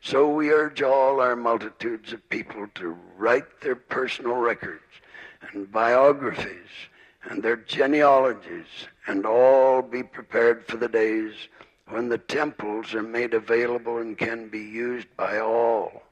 So 0.00 0.30
we 0.30 0.50
urge 0.50 0.82
all 0.82 1.20
our 1.20 1.36
multitudes 1.36 2.12
of 2.12 2.28
people 2.28 2.68
to 2.76 2.96
write 3.16 3.60
their 3.60 3.76
personal 3.76 4.36
records 4.36 4.82
and 5.52 5.70
biographies 5.70 6.70
and 7.24 7.42
their 7.42 7.56
genealogies 7.56 8.66
and 9.06 9.26
all 9.26 9.82
be 9.82 10.02
prepared 10.02 10.64
for 10.66 10.76
the 10.76 10.88
days 10.88 11.34
when 11.88 12.08
the 12.08 12.18
temples 12.18 12.94
are 12.94 13.02
made 13.02 13.34
available 13.34 13.98
and 13.98 14.18
can 14.18 14.48
be 14.48 14.60
used 14.60 15.08
by 15.16 15.38
all. 15.38 16.02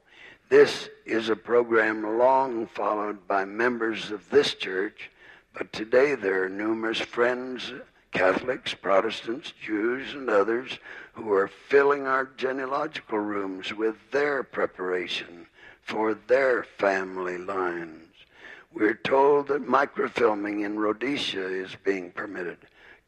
This 0.49 0.89
is 1.05 1.29
a 1.29 1.37
program 1.37 2.19
long 2.19 2.67
followed 2.67 3.27
by 3.27 3.45
members 3.45 4.11
of 4.11 4.29
this 4.31 4.55
church 4.55 5.11
but 5.55 5.73
today 5.73 6.17
there 6.17 6.45
are 6.45 6.49
numerous 6.49 6.99
friends, 6.99 7.73
Catholics, 8.11 8.75
Protestants, 8.75 9.53
Jews, 9.65 10.13
and 10.13 10.29
others 10.29 10.79
who 11.15 11.33
are 11.33 11.49
filling 11.49 12.07
our 12.07 12.29
genealogical 12.37 13.19
rooms 13.19 13.73
with 13.73 13.95
their 14.11 14.43
preparation 14.43 15.47
for 15.83 16.15
their 16.15 16.65
family 16.65 17.39
lines. 17.39 18.09
We're 18.73 18.95
told 18.95 19.49
that 19.49 19.67
microfilming 19.67 20.65
in 20.65 20.79
Rhodesia 20.79 21.47
is 21.47 21.77
being 21.85 22.11
permitted. 22.11 22.59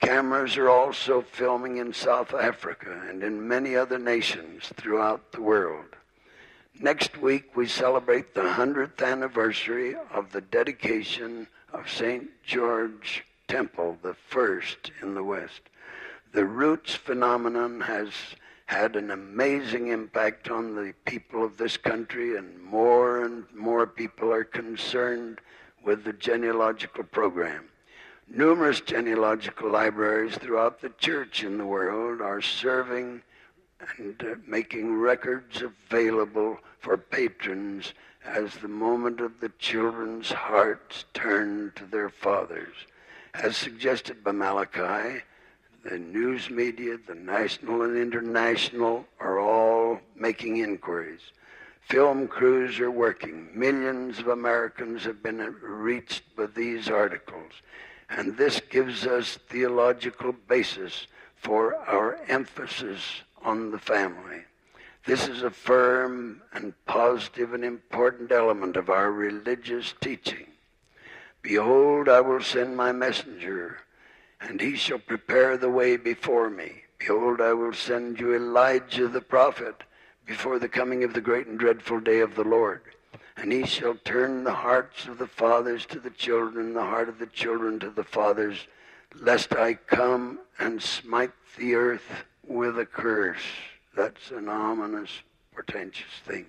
Cameras 0.00 0.57
are 0.57 0.69
also 0.69 1.23
filming 1.23 1.79
in 1.79 1.93
South 1.93 2.33
Africa 2.33 3.03
and 3.09 3.25
in 3.25 3.49
many 3.49 3.75
other 3.75 3.99
nations 3.99 4.71
throughout 4.75 5.33
the 5.33 5.41
world. 5.41 5.97
Next 6.79 7.17
week, 7.17 7.57
we 7.57 7.67
celebrate 7.67 8.35
the 8.35 8.43
100th 8.43 9.03
anniversary 9.03 9.97
of 10.12 10.31
the 10.31 10.43
dedication 10.43 11.49
of 11.73 11.91
St. 11.91 12.29
George 12.45 13.25
Temple, 13.49 13.99
the 14.03 14.15
first 14.15 14.91
in 15.03 15.15
the 15.15 15.23
West. 15.23 15.63
The 16.33 16.45
roots 16.45 16.95
phenomenon 16.95 17.81
has 17.83 18.11
had 18.67 18.97
an 18.97 19.11
amazing 19.11 19.89
impact 19.89 20.51
on 20.51 20.75
the 20.75 20.93
people 21.05 21.45
of 21.45 21.57
this 21.57 21.77
country, 21.77 22.37
and 22.37 22.61
more 22.63 23.25
and 23.25 23.45
more 23.55 23.87
people 23.87 24.33
are 24.33 24.45
concerned 24.45 25.41
with 25.85 26.05
the 26.05 26.13
genealogical 26.13 27.05
program. 27.05 27.69
Numerous 28.29 28.81
genealogical 28.81 29.71
libraries 29.71 30.37
throughout 30.37 30.81
the 30.81 30.89
church 30.99 31.45
in 31.45 31.59
the 31.59 31.67
world 31.67 32.21
are 32.21 32.43
serving 32.43 33.23
and 33.99 34.21
uh, 34.23 34.35
making 34.47 34.97
records 34.97 35.63
available 35.63 36.59
for 36.81 36.97
patrons 36.97 37.95
as 38.26 38.54
the 38.56 38.68
moment 38.68 39.21
of 39.21 39.40
the 39.40 39.50
children's 39.59 40.30
hearts 40.30 41.04
turn 41.14 41.73
to 41.76 41.85
their 41.85 42.09
fathers. 42.09 42.75
As 43.35 43.56
suggested 43.56 44.25
by 44.25 44.33
Malachi, 44.33 45.23
the 45.85 45.99
news 45.99 46.50
media, 46.50 46.97
the 47.06 47.14
national 47.14 47.83
and 47.83 47.97
international, 47.97 49.06
are 49.21 49.38
all 49.38 50.00
making 50.16 50.56
inquiries. 50.56 51.21
Film 51.83 52.26
crews 52.26 52.80
are 52.80 52.90
working. 52.90 53.49
Millions 53.54 54.18
of 54.18 54.28
Americans 54.28 55.04
have 55.04 55.23
been 55.23 55.38
reached 55.62 56.25
with 56.37 56.54
these 56.54 56.88
articles. 56.88 57.52
And 58.11 58.37
this 58.37 58.61
gives 58.71 59.06
us 59.06 59.38
theological 59.49 60.33
basis 60.33 61.06
for 61.37 61.76
our 61.76 62.18
emphasis 62.28 63.23
on 63.42 63.71
the 63.71 63.78
family. 63.78 64.42
This 65.07 65.29
is 65.29 65.45
a 65.45 65.51
firm 65.51 66.43
and 66.53 66.75
positive 66.85 67.55
and 67.55 67.65
important 67.65 68.33
element 68.33 68.77
of 68.77 68.91
our 68.91 69.13
religious 69.13 69.95
teaching. 70.01 70.49
Behold, 71.43 72.09
I 72.09 72.21
will 72.21 72.43
send 72.43 72.77
my 72.77 72.91
messenger, 72.91 73.79
and 74.41 74.61
he 74.61 74.75
shall 74.75 74.99
prepare 74.99 75.57
the 75.57 75.71
way 75.71 75.97
before 75.97 76.51
me. 76.51 76.83
Behold, 76.99 77.41
I 77.41 77.53
will 77.53 77.73
send 77.73 78.19
you 78.19 78.35
Elijah 78.35 79.07
the 79.07 79.21
prophet 79.21 79.85
before 80.27 80.59
the 80.59 80.69
coming 80.69 81.05
of 81.05 81.15
the 81.15 81.21
great 81.21 81.47
and 81.47 81.57
dreadful 81.57 82.01
day 82.01 82.19
of 82.19 82.35
the 82.35 82.43
Lord. 82.43 82.83
And 83.37 83.53
he 83.53 83.65
shall 83.65 83.95
turn 83.95 84.43
the 84.43 84.55
hearts 84.55 85.07
of 85.07 85.19
the 85.19 85.29
fathers 85.29 85.87
to 85.87 86.01
the 86.01 86.11
children, 86.11 86.67
and 86.67 86.75
the 86.75 86.83
heart 86.83 87.09
of 87.09 87.21
the 87.21 87.27
children 87.27 87.79
to 87.79 87.91
the 87.91 88.03
fathers, 88.03 88.67
lest 89.15 89.55
I 89.55 89.75
come 89.75 90.41
and 90.59 90.83
smite 90.83 91.31
the 91.57 91.77
earth 91.77 92.25
with 92.45 92.77
a 92.77 92.87
curse. 92.87 93.45
That's 93.97 94.31
an 94.31 94.50
ominous, 94.50 95.11
portentous 95.55 96.05
thing. 96.26 96.45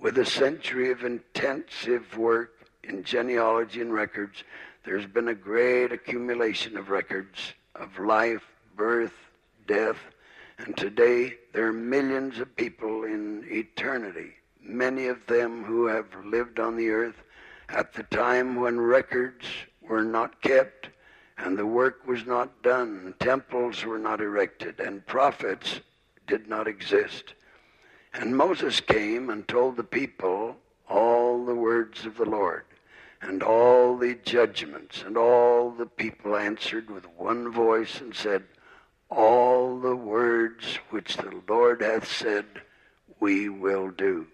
With 0.00 0.16
a 0.16 0.24
century 0.24 0.90
of 0.90 1.04
intensive 1.04 2.16
work 2.16 2.66
in 2.82 3.04
genealogy 3.04 3.82
and 3.82 3.92
records, 3.92 4.44
there's 4.86 5.04
been 5.04 5.28
a 5.28 5.34
great 5.34 5.92
accumulation 5.92 6.78
of 6.78 6.88
records 6.88 7.52
of 7.74 7.98
life, 7.98 8.44
birth, 8.74 9.12
death, 9.66 9.98
and 10.56 10.74
today 10.74 11.34
there 11.52 11.66
are 11.66 11.72
millions 11.72 12.38
of 12.38 12.56
people 12.56 13.04
in 13.04 13.44
eternity, 13.50 14.32
many 14.62 15.06
of 15.06 15.26
them 15.26 15.64
who 15.64 15.86
have 15.86 16.06
lived 16.24 16.58
on 16.58 16.76
the 16.76 16.88
earth 16.88 17.22
at 17.68 17.92
the 17.92 18.04
time 18.04 18.56
when 18.56 18.80
records 18.80 19.44
were 19.82 20.02
not 20.02 20.40
kept 20.40 20.88
and 21.36 21.58
the 21.58 21.66
work 21.66 22.06
was 22.06 22.24
not 22.24 22.62
done, 22.62 23.14
temples 23.20 23.84
were 23.84 23.98
not 23.98 24.22
erected, 24.22 24.80
and 24.80 25.06
prophets 25.06 25.80
did 26.28 26.48
not 26.48 26.68
exist. 26.68 27.34
And 28.14 28.36
Moses 28.36 28.80
came 28.80 29.30
and 29.30 29.48
told 29.48 29.76
the 29.76 29.84
people 29.84 30.56
all 30.88 31.44
the 31.44 31.54
words 31.54 32.06
of 32.06 32.16
the 32.16 32.24
Lord 32.24 32.64
and 33.20 33.42
all 33.42 33.96
the 33.96 34.14
judgments, 34.14 35.02
and 35.04 35.16
all 35.16 35.70
the 35.70 35.86
people 35.86 36.36
answered 36.36 36.88
with 36.88 37.04
one 37.16 37.50
voice 37.50 38.00
and 38.00 38.14
said, 38.14 38.44
All 39.10 39.78
the 39.80 39.96
words 39.96 40.78
which 40.90 41.16
the 41.16 41.42
Lord 41.48 41.80
hath 41.80 42.10
said, 42.10 42.46
we 43.20 43.48
will 43.48 43.90
do. 43.90 44.26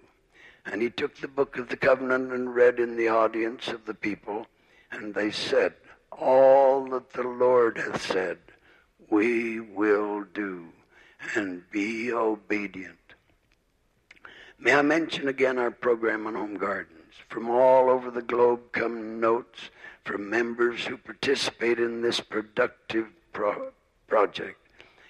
And 0.66 0.82
he 0.82 0.90
took 0.90 1.16
the 1.16 1.28
book 1.28 1.56
of 1.56 1.68
the 1.68 1.76
covenant 1.76 2.32
and 2.32 2.54
read 2.54 2.78
in 2.78 2.96
the 2.96 3.08
audience 3.08 3.68
of 3.68 3.86
the 3.86 3.94
people, 3.94 4.46
and 4.90 5.14
they 5.14 5.30
said, 5.30 5.74
All 6.12 6.86
that 6.90 7.12
the 7.12 7.22
Lord 7.22 7.78
hath 7.78 8.02
said, 8.02 8.38
we 9.11 9.61
will 9.61 10.24
do, 10.35 10.66
and 11.34 11.68
be 11.70 12.12
obedient. 12.12 12.98
May 14.58 14.74
I 14.74 14.82
mention 14.82 15.28
again 15.28 15.58
our 15.58 15.70
program 15.70 16.26
on 16.26 16.34
home 16.34 16.56
gardens? 16.56 17.14
From 17.28 17.50
all 17.50 17.90
over 17.90 18.10
the 18.10 18.22
globe 18.22 18.72
come 18.72 19.20
notes 19.20 19.70
from 20.04 20.28
members 20.28 20.84
who 20.84 20.96
participate 20.96 21.78
in 21.78 22.02
this 22.02 22.20
productive 22.20 23.06
pro- 23.32 23.72
project. 24.06 24.58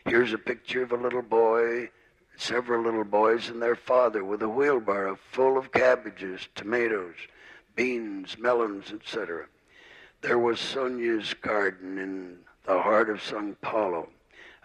Here's 0.07 0.33
a 0.33 0.39
picture 0.39 0.83
of 0.83 0.93
a 0.93 0.97
little 0.97 1.23
boy, 1.23 1.91
several 2.37 2.83
little 2.83 3.05
boys, 3.05 3.49
and 3.49 3.61
their 3.61 3.77
father 3.77 4.25
with 4.25 4.43
a 4.43 4.49
wheelbarrow 4.49 5.19
full 5.33 5.59
of 5.59 5.73
cabbages, 5.73 6.49
tomatoes, 6.55 7.17
beans, 7.75 8.37
melons, 8.39 8.93
etc. 8.93 9.47
There 10.21 10.39
was 10.39 10.61
Sonia's 10.61 11.35
garden 11.35 11.99
in 11.99 12.39
the 12.67 12.81
heart 12.81 13.11
of 13.11 13.23
Sao 13.23 13.55
Paulo, 13.61 14.09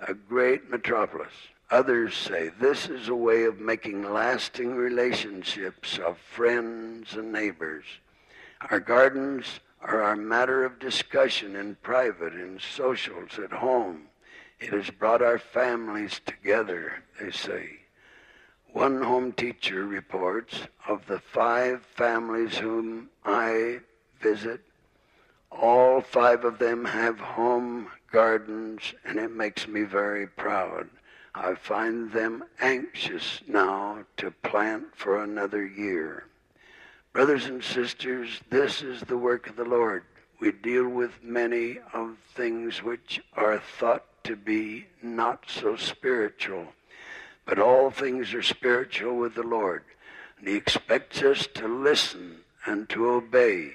a 0.08 0.14
great 0.14 0.70
metropolis. 0.70 1.34
Others 1.72 2.16
say 2.16 2.50
this 2.60 2.90
is 2.90 3.10
a 3.10 3.16
way 3.16 3.44
of 3.44 3.60
making 3.60 4.12
lasting 4.12 4.76
relationships 4.76 6.00
of 6.00 6.18
friends 6.18 7.14
and 7.14 7.32
neighbors. 7.32 7.86
Our 8.70 8.80
gardens 8.80 9.60
are 9.82 10.02
our 10.02 10.16
matter 10.16 10.66
of 10.66 10.80
discussion 10.80 11.56
in 11.56 11.76
private, 11.76 12.34
in 12.34 12.60
socials, 12.60 13.38
at 13.38 13.52
home. 13.52 14.08
It 14.60 14.74
has 14.74 14.90
brought 14.90 15.22
our 15.22 15.40
families 15.40 16.20
together, 16.26 17.04
they 17.20 17.32
say. 17.32 17.80
One 18.74 19.02
home 19.02 19.32
teacher 19.32 19.86
reports 19.86 20.62
of 20.88 21.06
the 21.08 21.20
five 21.20 21.84
families 21.96 22.58
whom 22.58 23.10
I 23.24 23.80
visit, 24.22 24.62
all 25.52 26.02
five 26.02 26.46
of 26.46 26.60
them 26.60 26.86
have 26.86 27.20
home 27.20 27.88
gardens, 28.12 28.94
and 29.06 29.20
it 29.20 29.32
makes 29.32 29.68
me 29.68 29.84
very 29.84 30.28
proud. 30.28 30.90
I 31.36 31.56
find 31.56 32.12
them 32.12 32.44
anxious 32.60 33.42
now 33.48 34.06
to 34.18 34.32
plant 34.32 34.96
for 34.96 35.24
another 35.24 35.66
year. 35.66 36.26
Brothers 37.14 37.46
and 37.46 37.64
sisters, 37.64 38.42
this 38.50 38.82
is 38.82 39.02
the 39.02 39.18
work 39.18 39.48
of 39.48 39.56
the 39.56 39.66
Lord. 39.66 40.04
We 40.40 40.52
deal 40.52 40.88
with 40.88 41.24
many 41.24 41.80
of 41.94 42.18
things 42.36 42.84
which 42.84 43.22
are 43.34 43.60
thought 43.60 44.06
to 44.24 44.36
be 44.36 44.86
not 45.02 45.46
so 45.48 45.76
spiritual, 45.76 46.68
but 47.46 47.60
all 47.60 47.90
things 47.90 48.34
are 48.34 48.44
spiritual 48.44 49.18
with 49.18 49.36
the 49.36 49.44
Lord. 49.44 49.84
And 50.38 50.48
He 50.48 50.56
expects 50.56 51.22
us 51.22 51.48
to 51.56 51.68
listen 51.68 52.42
and 52.66 52.88
to 52.90 53.10
obey 53.10 53.72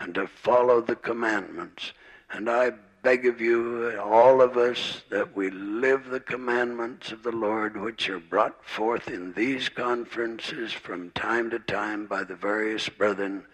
and 0.00 0.14
to 0.14 0.26
follow 0.26 0.80
the 0.80 0.96
commandments. 0.96 1.92
And 2.30 2.48
I 2.48 2.72
beg 3.02 3.26
of 3.26 3.40
you, 3.40 3.98
all 4.00 4.40
of 4.42 4.56
us, 4.56 5.02
that 5.10 5.36
we 5.36 5.50
live 5.50 6.08
the 6.08 6.20
commandments 6.20 7.12
of 7.12 7.22
the 7.22 7.32
Lord 7.32 7.80
which 7.80 8.08
are 8.08 8.18
brought 8.18 8.64
forth 8.64 9.08
in 9.08 9.32
these 9.32 9.68
conferences 9.68 10.72
from 10.72 11.10
time 11.10 11.50
to 11.50 11.58
time 11.58 12.06
by 12.06 12.24
the 12.24 12.34
various 12.34 12.88
brethren, 12.88 13.44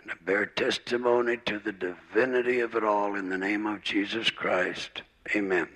and 0.00 0.10
to 0.10 0.16
bear 0.24 0.46
testimony 0.46 1.36
to 1.46 1.58
the 1.58 1.72
divinity 1.72 2.60
of 2.60 2.74
it 2.74 2.84
all 2.84 3.14
in 3.14 3.28
the 3.28 3.38
name 3.38 3.66
of 3.66 3.82
Jesus 3.82 4.30
Christ. 4.30 5.02
Amen. 5.34 5.68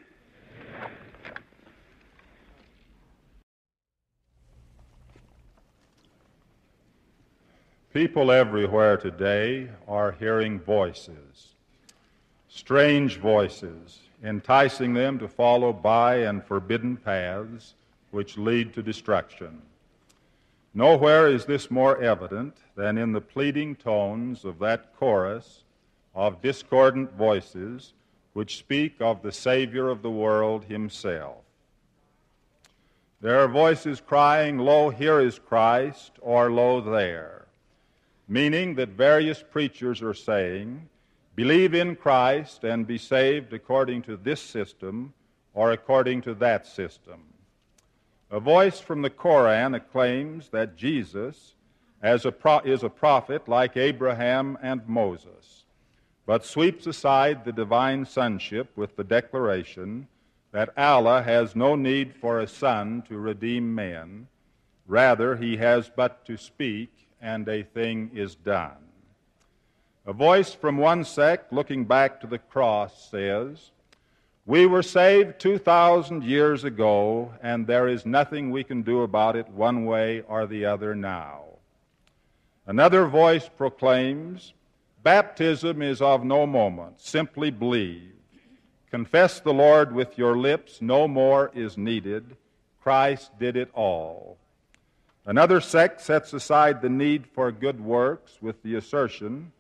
People 7.97 8.31
everywhere 8.31 8.99
today 8.99 9.71
are 9.89 10.13
hearing 10.13 10.61
voices 10.61 11.55
strange 12.47 13.17
voices, 13.17 14.01
enticing 14.23 14.93
them 14.93 15.19
to 15.19 15.27
follow 15.27 15.73
by 15.73 16.17
and 16.17 16.45
forbidden 16.45 16.99
paths 16.99 17.73
which 18.11 18.37
lead 18.37 18.75
to 18.75 18.83
destruction. 18.83 19.63
Nowhere 20.75 21.27
is 21.29 21.47
this 21.47 21.71
more 21.71 21.99
evident 22.03 22.59
than 22.75 22.99
in 22.99 23.13
the 23.13 23.21
pleading 23.23 23.75
tones 23.75 24.45
of 24.45 24.59
that 24.59 24.95
chorus 24.97 25.63
of 26.15 26.43
discordant 26.43 27.11
voices 27.15 27.95
which 28.35 28.59
speak 28.59 28.97
of 29.01 29.23
the 29.23 29.33
Savior 29.33 29.89
of 29.89 30.03
the 30.03 30.11
world 30.11 30.65
himself. 30.65 31.45
There 33.23 33.41
are 33.41 33.49
voices 33.49 34.03
crying, 34.03 34.59
Lo, 34.59 34.91
here 34.91 35.19
is 35.19 35.39
Christ, 35.39 36.13
or 36.21 36.51
Lo, 36.51 36.83
there, 36.83 37.46
meaning 38.29 38.75
that 38.75 38.91
various 38.91 39.43
preachers 39.43 40.03
are 40.03 40.15
saying, 40.15 40.89
believe 41.35 41.75
in 41.75 41.97
Christ 41.97 42.65
and 42.65 42.87
be 42.87 42.99
saved 42.99 43.53
according 43.53 44.03
to 44.03 44.17
this 44.17 44.41
system 44.41 45.13
or 45.55 45.73
according 45.73 46.23
to 46.23 46.35
that 46.35 46.67
system. 46.67 47.23
A 48.31 48.41
voice 48.41 48.81
from 48.81 49.03
the 49.03 49.11
Koran 49.11 49.75
acclaims 49.75 50.49
that 50.51 50.77
Jesus 50.77 51.55
a 52.03 52.33
pro- 52.33 52.59
is 52.61 52.83
a 52.83 52.89
prophet 52.89 53.49
like 53.49 53.77
Abraham 53.77 54.59
and 54.63 54.87
Moses, 54.87 55.65
but 56.27 56.45
sweeps 56.45 56.87
aside 56.87 57.45
the 57.45 57.53
divine 57.53 58.05
sonship 58.05 58.77
with 58.77 58.97
the 58.97 59.05
declaration 59.05 60.07
that 60.53 60.71
Allah 60.77 61.23
has 61.23 61.57
no 61.57 61.75
need 61.75 62.15
for 62.15 62.41
a 62.41 62.47
son 62.47 63.03
to 63.09 63.19
redeem 63.19 63.75
men. 63.75 64.29
Rather, 64.87 65.37
he 65.37 65.57
has 65.57 65.91
but 65.95 66.25
to 66.27 66.37
speak, 66.37 67.06
and 67.27 67.49
a 67.49 67.65
thing 67.65 68.09
is 68.15 68.37
done. 68.37 68.79
A 70.07 70.13
voice 70.13 70.55
from 70.55 70.77
one 70.77 71.03
sect 71.03 71.53
looking 71.53 71.85
back 71.85 72.21
to 72.21 72.29
the 72.29 72.39
cross 72.39 73.11
says, 73.11 73.73
We 74.47 74.65
were 74.65 74.85
saved 74.85 75.41
2,000 75.41 76.23
years 76.23 76.63
ago, 76.63 77.33
and 77.43 77.67
there 77.67 77.89
is 77.89 78.07
nothing 78.07 78.53
we 78.53 78.63
can 78.63 78.83
do 78.83 79.03
about 79.03 79.35
it 79.35 79.49
one 79.49 79.85
way 79.85 80.23
or 80.29 80.47
the 80.47 80.67
other 80.67 80.95
now. 80.95 81.43
Another 82.65 83.07
voice 83.07 83.51
proclaims, 83.57 84.55
Baptism 85.03 85.83
is 85.83 86.01
of 86.01 86.25
no 86.25 86.47
moment. 86.47 87.01
Simply 87.01 87.51
believe. 87.51 88.13
Confess 88.93 89.41
the 89.41 89.53
Lord 89.53 89.93
with 89.93 90.17
your 90.17 90.39
lips. 90.39 90.81
No 90.81 91.09
more 91.09 91.51
is 91.55 91.77
needed. 91.77 92.37
Christ 92.81 93.37
did 93.37 93.57
it 93.57 93.71
all. 93.75 94.39
Another 95.27 95.61
sect 95.61 96.01
sets 96.01 96.33
aside 96.33 96.81
the 96.81 96.89
need 96.89 97.27
for 97.27 97.51
good 97.51 97.81
works 97.81 98.39
with 98.41 98.63
the 98.63 98.77
assertion 98.77 99.51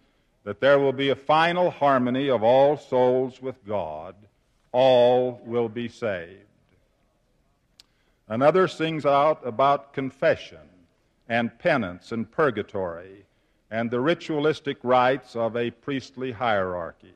that 0.44 0.60
there 0.60 0.78
will 0.78 0.92
be 0.92 1.08
a 1.08 1.16
final 1.16 1.72
harmony 1.72 2.30
of 2.30 2.44
all 2.44 2.76
souls 2.76 3.42
with 3.42 3.66
God. 3.66 4.14
All 4.70 5.40
will 5.44 5.68
be 5.68 5.88
saved. 5.88 6.44
Another 8.28 8.68
sings 8.68 9.04
out 9.04 9.44
about 9.44 9.92
confession 9.92 10.68
and 11.28 11.58
penance 11.58 12.12
and 12.12 12.30
purgatory 12.30 13.24
and 13.68 13.90
the 13.90 14.00
ritualistic 14.00 14.78
rites 14.84 15.34
of 15.34 15.56
a 15.56 15.72
priestly 15.72 16.30
hierarchy. 16.30 17.14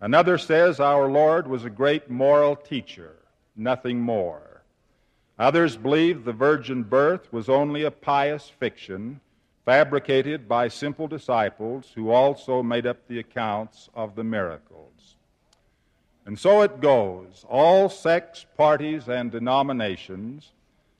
Another 0.00 0.36
says 0.36 0.80
our 0.80 1.10
Lord 1.10 1.46
was 1.46 1.64
a 1.64 1.70
great 1.70 2.10
moral 2.10 2.56
teacher, 2.56 3.16
nothing 3.56 4.00
more. 4.00 4.53
Others 5.38 5.76
believe 5.76 6.24
the 6.24 6.32
virgin 6.32 6.84
birth 6.84 7.32
was 7.32 7.48
only 7.48 7.82
a 7.82 7.90
pious 7.90 8.48
fiction 8.48 9.20
fabricated 9.64 10.48
by 10.48 10.68
simple 10.68 11.08
disciples 11.08 11.90
who 11.94 12.10
also 12.10 12.62
made 12.62 12.86
up 12.86 13.08
the 13.08 13.18
accounts 13.18 13.88
of 13.94 14.14
the 14.14 14.24
miracles. 14.24 15.16
And 16.26 16.38
so 16.38 16.62
it 16.62 16.80
goes. 16.80 17.44
All 17.48 17.88
sects, 17.88 18.46
parties, 18.56 19.08
and 19.08 19.30
denominations 19.30 20.52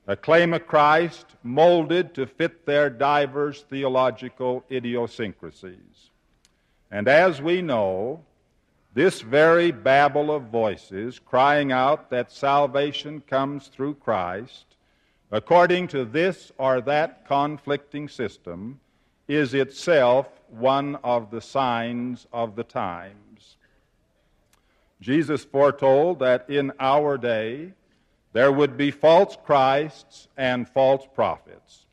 acclaim 0.06 0.52
a 0.52 0.60
Christ 0.60 1.26
molded 1.42 2.14
to 2.14 2.26
fit 2.26 2.66
their 2.66 2.90
diverse 2.90 3.62
theological 3.62 4.64
idiosyncrasies. 4.70 6.10
And 6.90 7.08
as 7.08 7.40
we 7.40 7.62
know, 7.62 8.24
this 8.94 9.20
very 9.20 9.72
babel 9.72 10.30
of 10.30 10.44
voices 10.44 11.18
crying 11.18 11.72
out 11.72 12.10
that 12.10 12.30
salvation 12.30 13.20
comes 13.20 13.66
through 13.66 13.94
Christ, 13.94 14.64
according 15.32 15.88
to 15.88 16.04
this 16.04 16.52
or 16.58 16.80
that 16.82 17.26
conflicting 17.26 18.08
system, 18.08 18.78
is 19.26 19.52
itself 19.52 20.28
one 20.48 20.94
of 21.02 21.30
the 21.30 21.40
signs 21.40 22.26
of 22.32 22.54
the 22.54 22.62
times. 22.62 23.56
Jesus 25.00 25.44
foretold 25.44 26.20
that 26.20 26.48
in 26.48 26.72
our 26.78 27.18
day, 27.18 27.72
there 28.32 28.52
would 28.52 28.76
be 28.76 28.90
false 28.90 29.36
Christs 29.44 30.28
and 30.36 30.68
false 30.68 31.06
prophets, 31.14 31.86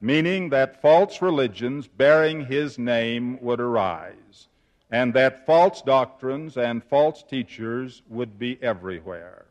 meaning 0.00 0.48
that 0.48 0.80
false 0.80 1.20
religions 1.20 1.86
bearing 1.86 2.46
his 2.46 2.78
name 2.78 3.38
would 3.40 3.60
arise, 3.60 4.47
and 4.90 5.12
that 5.14 5.46
false 5.46 5.82
doctrines 5.82 6.56
and 6.56 6.82
false 6.84 7.22
teachers 7.22 8.02
would 8.08 8.38
be 8.38 8.58
everywhere. 8.62 9.46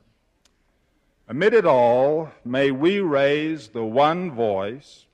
Amid 1.27 1.53
it 1.53 1.65
all, 1.65 2.31
may 2.45 2.71
we 2.71 2.99
raise 2.99 3.67
the 3.67 3.83
one 3.83 4.31
voice 4.31 5.05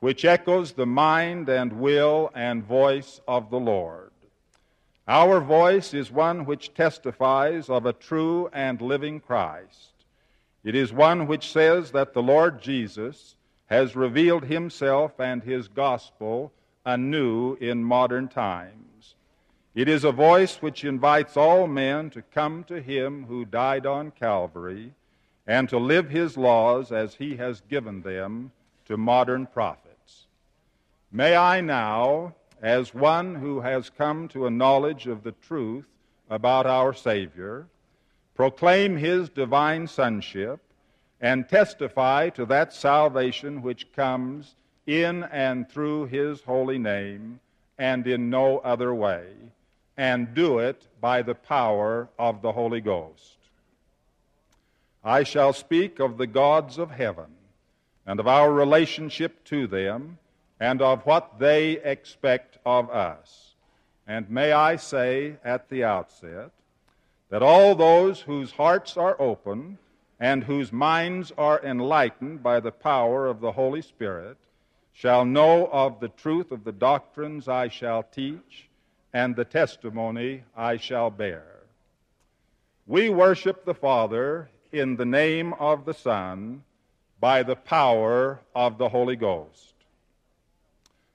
which 0.00 0.24
echoes 0.24 0.72
the 0.72 0.86
mind 0.86 1.48
and 1.48 1.72
will 1.72 2.30
and 2.34 2.64
voice 2.64 3.20
of 3.26 3.50
the 3.50 3.58
Lord. 3.58 4.10
Our 5.08 5.40
voice 5.40 5.94
is 5.94 6.10
one 6.10 6.44
which 6.44 6.74
testifies 6.74 7.68
of 7.68 7.86
a 7.86 7.92
true 7.92 8.48
and 8.52 8.80
living 8.80 9.20
Christ 9.20 9.96
it 10.66 10.74
is 10.74 10.92
one 10.92 11.28
which 11.28 11.52
says 11.52 11.92
that 11.92 12.12
the 12.12 12.24
Lord 12.24 12.60
Jesus 12.60 13.36
has 13.66 13.94
revealed 13.94 14.42
himself 14.42 15.20
and 15.20 15.40
his 15.40 15.68
gospel 15.68 16.52
anew 16.84 17.54
in 17.60 17.84
modern 17.84 18.26
times. 18.26 18.95
It 19.76 19.90
is 19.90 20.04
a 20.04 20.10
voice 20.10 20.62
which 20.62 20.86
invites 20.86 21.36
all 21.36 21.66
men 21.66 22.08
to 22.10 22.22
come 22.22 22.64
to 22.64 22.80
him 22.80 23.26
who 23.26 23.44
died 23.44 23.84
on 23.84 24.10
Calvary 24.10 24.94
and 25.46 25.68
to 25.68 25.76
live 25.76 26.08
his 26.08 26.38
laws 26.38 26.90
as 26.90 27.16
he 27.16 27.36
has 27.36 27.60
given 27.60 28.00
them 28.00 28.52
to 28.86 28.96
modern 28.96 29.44
prophets. 29.44 30.28
May 31.12 31.36
I 31.36 31.60
now, 31.60 32.34
as 32.62 32.94
one 32.94 33.34
who 33.34 33.60
has 33.60 33.90
come 33.90 34.28
to 34.28 34.46
a 34.46 34.50
knowledge 34.50 35.06
of 35.06 35.22
the 35.22 35.32
truth 35.32 35.84
about 36.30 36.64
our 36.64 36.94
Savior, 36.94 37.66
proclaim 38.34 38.96
his 38.96 39.28
divine 39.28 39.86
sonship, 39.88 40.58
and 41.20 41.50
testify 41.50 42.30
to 42.30 42.46
that 42.46 42.72
salvation 42.72 43.60
which 43.60 43.92
comes 43.92 44.54
in 44.86 45.24
and 45.24 45.68
through 45.68 46.06
his 46.06 46.40
holy 46.40 46.78
name 46.78 47.40
and 47.76 48.06
in 48.06 48.30
no 48.30 48.56
other 48.60 48.94
way, 48.94 49.26
and 49.96 50.34
do 50.34 50.58
it 50.58 50.86
by 51.00 51.22
the 51.22 51.34
power 51.34 52.08
of 52.18 52.42
the 52.42 52.52
Holy 52.52 52.80
Ghost. 52.80 53.38
I 55.02 55.22
shall 55.22 55.52
speak 55.52 56.00
of 56.00 56.18
the 56.18 56.26
gods 56.26 56.78
of 56.78 56.90
heaven 56.90 57.30
and 58.06 58.20
of 58.20 58.26
our 58.26 58.52
relationship 58.52 59.44
to 59.44 59.66
them 59.66 60.18
and 60.60 60.82
of 60.82 61.06
what 61.06 61.38
they 61.38 61.72
expect 61.82 62.58
of 62.66 62.90
us. 62.90 63.54
And 64.06 64.30
may 64.30 64.52
I 64.52 64.76
say 64.76 65.36
at 65.44 65.68
the 65.68 65.84
outset 65.84 66.50
that 67.30 67.42
all 67.42 67.74
those 67.74 68.20
whose 68.20 68.52
hearts 68.52 68.96
are 68.96 69.20
open 69.20 69.78
and 70.20 70.44
whose 70.44 70.72
minds 70.72 71.32
are 71.36 71.62
enlightened 71.62 72.42
by 72.42 72.60
the 72.60 72.72
power 72.72 73.26
of 73.26 73.40
the 73.40 73.52
Holy 73.52 73.82
Spirit 73.82 74.38
shall 74.92 75.24
know 75.24 75.66
of 75.66 76.00
the 76.00 76.08
truth 76.08 76.50
of 76.52 76.64
the 76.64 76.72
doctrines 76.72 77.48
I 77.48 77.68
shall 77.68 78.02
teach 78.02 78.65
and 79.16 79.34
the 79.34 79.46
testimony 79.46 80.44
I 80.54 80.76
shall 80.76 81.08
bear. 81.08 81.62
We 82.86 83.08
worship 83.08 83.64
the 83.64 83.72
Father 83.72 84.50
in 84.72 84.96
the 84.96 85.06
name 85.06 85.54
of 85.54 85.86
the 85.86 85.94
Son 85.94 86.62
by 87.18 87.42
the 87.42 87.56
power 87.56 88.40
of 88.54 88.76
the 88.76 88.90
Holy 88.90 89.16
Ghost. 89.16 89.72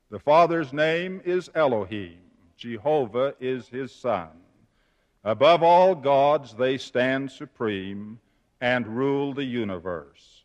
The 0.10 0.18
Father's 0.18 0.74
name 0.74 1.22
is 1.26 1.52
Elohim. 1.54 2.18
Jehovah 2.58 3.36
is 3.40 3.68
his 3.68 3.94
Son. 3.94 4.30
Above 5.24 5.62
all 5.62 5.94
gods, 5.94 6.56
they 6.56 6.80
stand 6.80 7.30
supreme 7.30 8.20
and 8.60 8.88
rule 8.88 9.32
the 9.32 9.46
universe. 9.46 10.44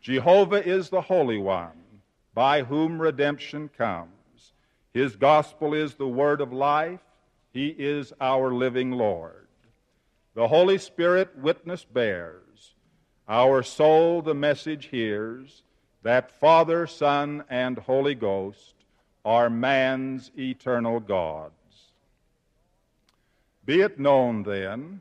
Jehovah 0.00 0.66
is 0.66 0.88
the 0.88 1.02
Holy 1.02 1.38
One, 1.38 1.80
by 2.34 2.64
whom 2.64 3.00
redemption 3.00 3.68
comes. 3.68 4.17
His 4.98 5.14
gospel 5.14 5.74
is 5.74 5.94
the 5.94 6.08
word 6.08 6.40
of 6.40 6.52
life. 6.52 6.98
He 7.52 7.68
is 7.68 8.12
our 8.20 8.52
living 8.52 8.90
Lord. 8.90 9.46
The 10.34 10.48
Holy 10.48 10.76
Spirit 10.76 11.38
witness 11.38 11.84
bears. 11.84 12.74
Our 13.28 13.62
soul 13.62 14.22
the 14.22 14.34
message 14.34 14.86
hears 14.86 15.62
that 16.02 16.32
Father, 16.40 16.88
Son, 16.88 17.44
and 17.48 17.78
Holy 17.78 18.16
Ghost 18.16 18.74
are 19.24 19.48
man's 19.48 20.32
eternal 20.36 20.98
gods. 20.98 21.52
Be 23.64 23.82
it 23.82 24.00
known, 24.00 24.42
then, 24.42 25.00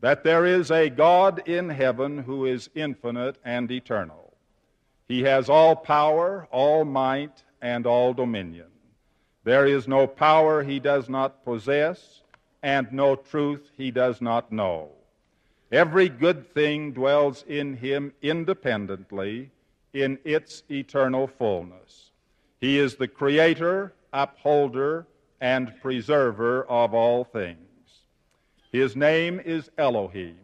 that 0.00 0.22
there 0.22 0.44
is 0.44 0.70
a 0.70 0.90
God 0.90 1.48
in 1.48 1.70
heaven 1.70 2.18
who 2.18 2.44
is 2.44 2.68
infinite 2.74 3.38
and 3.42 3.70
eternal. 3.70 4.34
He 5.08 5.22
has 5.22 5.48
all 5.48 5.76
power, 5.76 6.46
all 6.50 6.84
might, 6.84 7.42
and 7.62 7.86
all 7.86 8.12
dominion. 8.12 8.66
There 9.44 9.66
is 9.66 9.86
no 9.86 10.06
power 10.06 10.62
he 10.62 10.80
does 10.80 11.08
not 11.08 11.44
possess, 11.44 12.22
and 12.62 12.90
no 12.90 13.14
truth 13.14 13.70
he 13.76 13.90
does 13.90 14.22
not 14.22 14.50
know. 14.50 14.90
Every 15.70 16.08
good 16.08 16.52
thing 16.54 16.92
dwells 16.92 17.44
in 17.46 17.76
him 17.76 18.12
independently 18.22 19.50
in 19.92 20.18
its 20.24 20.62
eternal 20.70 21.26
fullness. 21.26 22.10
He 22.58 22.78
is 22.78 22.96
the 22.96 23.08
creator, 23.08 23.92
upholder, 24.14 25.06
and 25.40 25.78
preserver 25.82 26.64
of 26.64 26.94
all 26.94 27.24
things. 27.24 27.58
His 28.72 28.96
name 28.96 29.40
is 29.44 29.70
Elohim, 29.76 30.38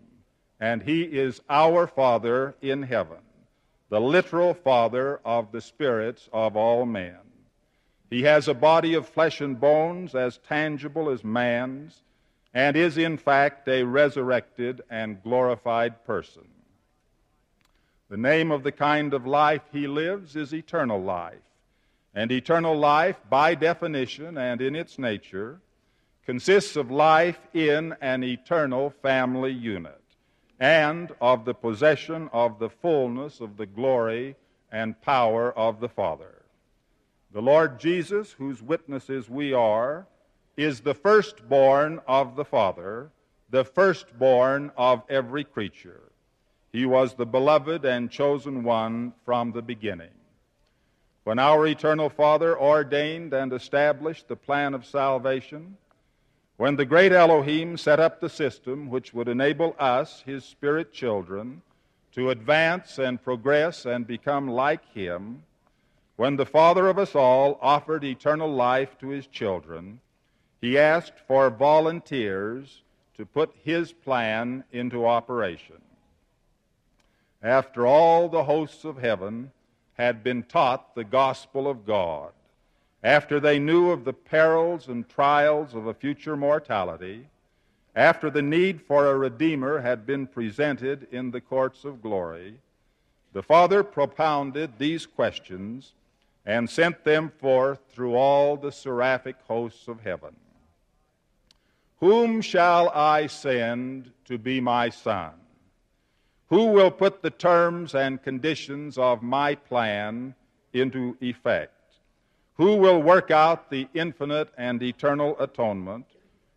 and 0.60 0.82
he 0.82 1.02
is 1.02 1.40
our 1.48 1.86
Father 1.86 2.54
in 2.60 2.82
heaven, 2.82 3.24
the 3.88 4.00
literal 4.00 4.52
Father 4.52 5.20
of 5.24 5.52
the 5.52 5.62
spirits 5.62 6.28
of 6.34 6.54
all 6.54 6.84
men. 6.84 7.16
He 8.10 8.22
has 8.22 8.48
a 8.48 8.54
body 8.54 8.94
of 8.94 9.08
flesh 9.08 9.40
and 9.40 9.58
bones 9.58 10.16
as 10.16 10.38
tangible 10.38 11.08
as 11.08 11.22
man's, 11.22 12.02
and 12.52 12.76
is 12.76 12.98
in 12.98 13.16
fact 13.16 13.68
a 13.68 13.84
resurrected 13.84 14.82
and 14.90 15.22
glorified 15.22 16.04
person. 16.04 16.48
The 18.08 18.16
name 18.16 18.50
of 18.50 18.64
the 18.64 18.72
kind 18.72 19.14
of 19.14 19.24
life 19.24 19.62
he 19.72 19.86
lives 19.86 20.34
is 20.34 20.52
eternal 20.52 21.00
life, 21.00 21.38
And 22.12 22.32
eternal 22.32 22.76
life, 22.76 23.16
by 23.30 23.54
definition 23.54 24.36
and 24.36 24.60
in 24.60 24.74
its 24.74 24.98
nature, 24.98 25.60
consists 26.26 26.74
of 26.74 26.90
life 26.90 27.46
in 27.54 27.94
an 28.00 28.24
eternal 28.24 28.90
family 28.90 29.52
unit 29.52 30.02
and 30.58 31.12
of 31.20 31.44
the 31.44 31.54
possession 31.54 32.28
of 32.32 32.58
the 32.58 32.68
fullness 32.68 33.40
of 33.40 33.56
the 33.56 33.66
glory 33.66 34.34
and 34.72 35.00
power 35.00 35.56
of 35.56 35.78
the 35.78 35.88
Father. 35.88 36.39
The 37.32 37.42
Lord 37.42 37.78
Jesus, 37.78 38.32
whose 38.32 38.60
witnesses 38.60 39.30
we 39.30 39.52
are, 39.52 40.06
is 40.56 40.80
the 40.80 40.94
firstborn 40.94 42.00
of 42.08 42.34
the 42.34 42.44
Father, 42.44 43.10
the 43.50 43.64
firstborn 43.64 44.72
of 44.76 45.02
every 45.08 45.44
creature. 45.44 46.02
He 46.72 46.86
was 46.86 47.14
the 47.14 47.26
beloved 47.26 47.84
and 47.84 48.10
chosen 48.10 48.64
one 48.64 49.12
from 49.24 49.52
the 49.52 49.62
beginning. 49.62 50.10
When 51.24 51.38
our 51.38 51.66
eternal 51.66 52.08
Father 52.08 52.58
ordained 52.58 53.32
and 53.32 53.52
established 53.52 54.26
the 54.26 54.36
plan 54.36 54.74
of 54.74 54.84
salvation, 54.84 55.76
when 56.56 56.76
the 56.76 56.84
great 56.84 57.12
Elohim 57.12 57.76
set 57.76 58.00
up 58.00 58.20
the 58.20 58.28
system 58.28 58.90
which 58.90 59.14
would 59.14 59.28
enable 59.28 59.76
us, 59.78 60.22
his 60.26 60.44
spirit 60.44 60.92
children, 60.92 61.62
to 62.12 62.30
advance 62.30 62.98
and 62.98 63.22
progress 63.22 63.86
and 63.86 64.06
become 64.06 64.48
like 64.48 64.84
him, 64.92 65.44
when 66.20 66.36
the 66.36 66.44
Father 66.44 66.86
of 66.86 66.98
us 66.98 67.14
all 67.14 67.58
offered 67.62 68.04
eternal 68.04 68.52
life 68.52 68.98
to 68.98 69.08
his 69.08 69.26
children, 69.26 69.98
he 70.60 70.76
asked 70.76 71.18
for 71.26 71.48
volunteers 71.48 72.82
to 73.16 73.24
put 73.24 73.56
his 73.64 73.90
plan 73.90 74.62
into 74.70 75.06
operation. 75.06 75.80
After 77.42 77.86
all 77.86 78.28
the 78.28 78.44
hosts 78.44 78.84
of 78.84 78.98
heaven 78.98 79.50
had 79.94 80.22
been 80.22 80.42
taught 80.42 80.94
the 80.94 81.04
gospel 81.04 81.66
of 81.66 81.86
God, 81.86 82.32
after 83.02 83.40
they 83.40 83.58
knew 83.58 83.90
of 83.90 84.04
the 84.04 84.12
perils 84.12 84.88
and 84.88 85.08
trials 85.08 85.74
of 85.74 85.86
a 85.86 85.94
future 85.94 86.36
mortality, 86.36 87.28
after 87.96 88.28
the 88.28 88.42
need 88.42 88.82
for 88.82 89.06
a 89.06 89.16
Redeemer 89.16 89.80
had 89.80 90.04
been 90.04 90.26
presented 90.26 91.08
in 91.10 91.30
the 91.30 91.40
courts 91.40 91.86
of 91.86 92.02
glory, 92.02 92.58
the 93.32 93.42
Father 93.42 93.82
propounded 93.82 94.72
these 94.76 95.06
questions 95.06 95.94
and 96.46 96.68
sent 96.68 97.04
them 97.04 97.30
forth 97.38 97.80
through 97.92 98.14
all 98.14 98.56
the 98.56 98.72
seraphic 98.72 99.36
hosts 99.46 99.88
of 99.88 100.00
heaven. 100.00 100.34
Whom 102.00 102.40
shall 102.40 102.88
I 102.90 103.26
send 103.26 104.10
to 104.24 104.38
be 104.38 104.60
my 104.60 104.88
son? 104.88 105.32
Who 106.48 106.66
will 106.66 106.90
put 106.90 107.22
the 107.22 107.30
terms 107.30 107.94
and 107.94 108.22
conditions 108.22 108.98
of 108.98 109.22
my 109.22 109.54
plan 109.54 110.34
into 110.72 111.16
effect? 111.20 111.74
Who 112.54 112.76
will 112.76 113.02
work 113.02 113.30
out 113.30 113.70
the 113.70 113.88
infinite 113.94 114.50
and 114.56 114.82
eternal 114.82 115.36
atonement, 115.38 116.06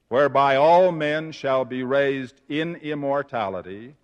whereby 0.07 0.55
all 0.55 0.91
men 0.91 1.31
shall 1.31 1.65
be 1.65 1.83
raised 1.83 2.41
in 2.49 2.75
immortality, 2.77 3.95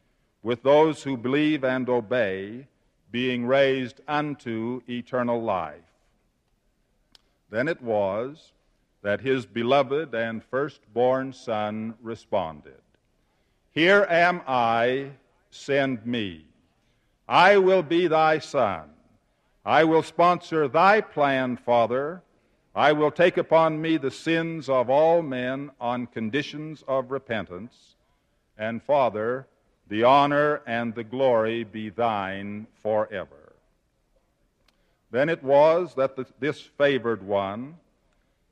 with 0.43 0.63
those 0.63 1.03
who 1.03 1.17
believe 1.17 1.63
and 1.63 1.89
obey, 1.89 2.67
being 3.11 3.45
raised 3.45 4.01
unto 4.07 4.81
eternal 4.87 5.41
life? 5.41 5.81
Then 7.49 7.67
it 7.67 7.81
was 7.81 8.51
that 9.01 9.21
his 9.21 9.45
beloved 9.45 10.13
and 10.13 10.43
firstborn 10.43 11.33
son 11.33 11.95
responded, 12.01 12.81
Here 13.71 14.05
am 14.09 14.41
I, 14.47 15.11
send 15.49 16.05
me. 16.05 16.45
I 17.27 17.57
will 17.57 17.83
be 17.83 18.07
thy 18.07 18.39
son. 18.39 18.89
I 19.65 19.83
will 19.83 20.03
sponsor 20.03 20.67
thy 20.67 21.01
plan, 21.01 21.57
Father. 21.57 22.23
I 22.75 22.91
will 22.91 23.11
take 23.11 23.37
upon 23.37 23.81
me 23.81 23.97
the 23.97 24.11
sins 24.11 24.69
of 24.69 24.89
all 24.89 25.21
men 25.21 25.71
on 25.79 26.07
conditions 26.07 26.83
of 26.87 27.11
repentance. 27.11 27.95
And, 28.57 28.81
Father, 28.81 29.47
the 29.89 30.03
honor 30.03 30.61
and 30.67 30.93
the 30.93 31.03
glory 31.03 31.63
be 31.63 31.89
thine 31.89 32.67
forever. 32.81 33.53
Then 35.11 35.29
it 35.29 35.43
was 35.43 35.95
that 35.95 36.15
the, 36.15 36.27
this 36.39 36.61
favored 36.61 37.23
one, 37.23 37.75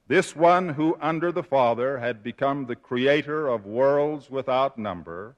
this 0.08 0.36
one 0.36 0.69
who 0.69 0.97
under 1.00 1.32
the 1.32 1.43
Father 1.43 2.00
had 2.00 2.23
become 2.23 2.65
the 2.65 2.76
creator 2.76 3.47
of 3.47 3.67
worlds 3.67 4.32
without 4.32 4.80
number, 4.80 5.36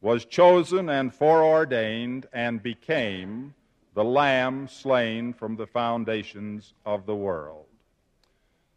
was 0.00 0.24
chosen 0.24 0.88
and 0.88 1.14
foreordained 1.14 2.26
and 2.32 2.62
became 2.62 3.54
the 3.94 4.04
Lamb 4.04 4.66
slain 4.66 5.32
from 5.32 5.56
the 5.56 5.66
foundations 5.66 6.72
of 6.84 7.06
the 7.06 7.14
world. 7.14 7.66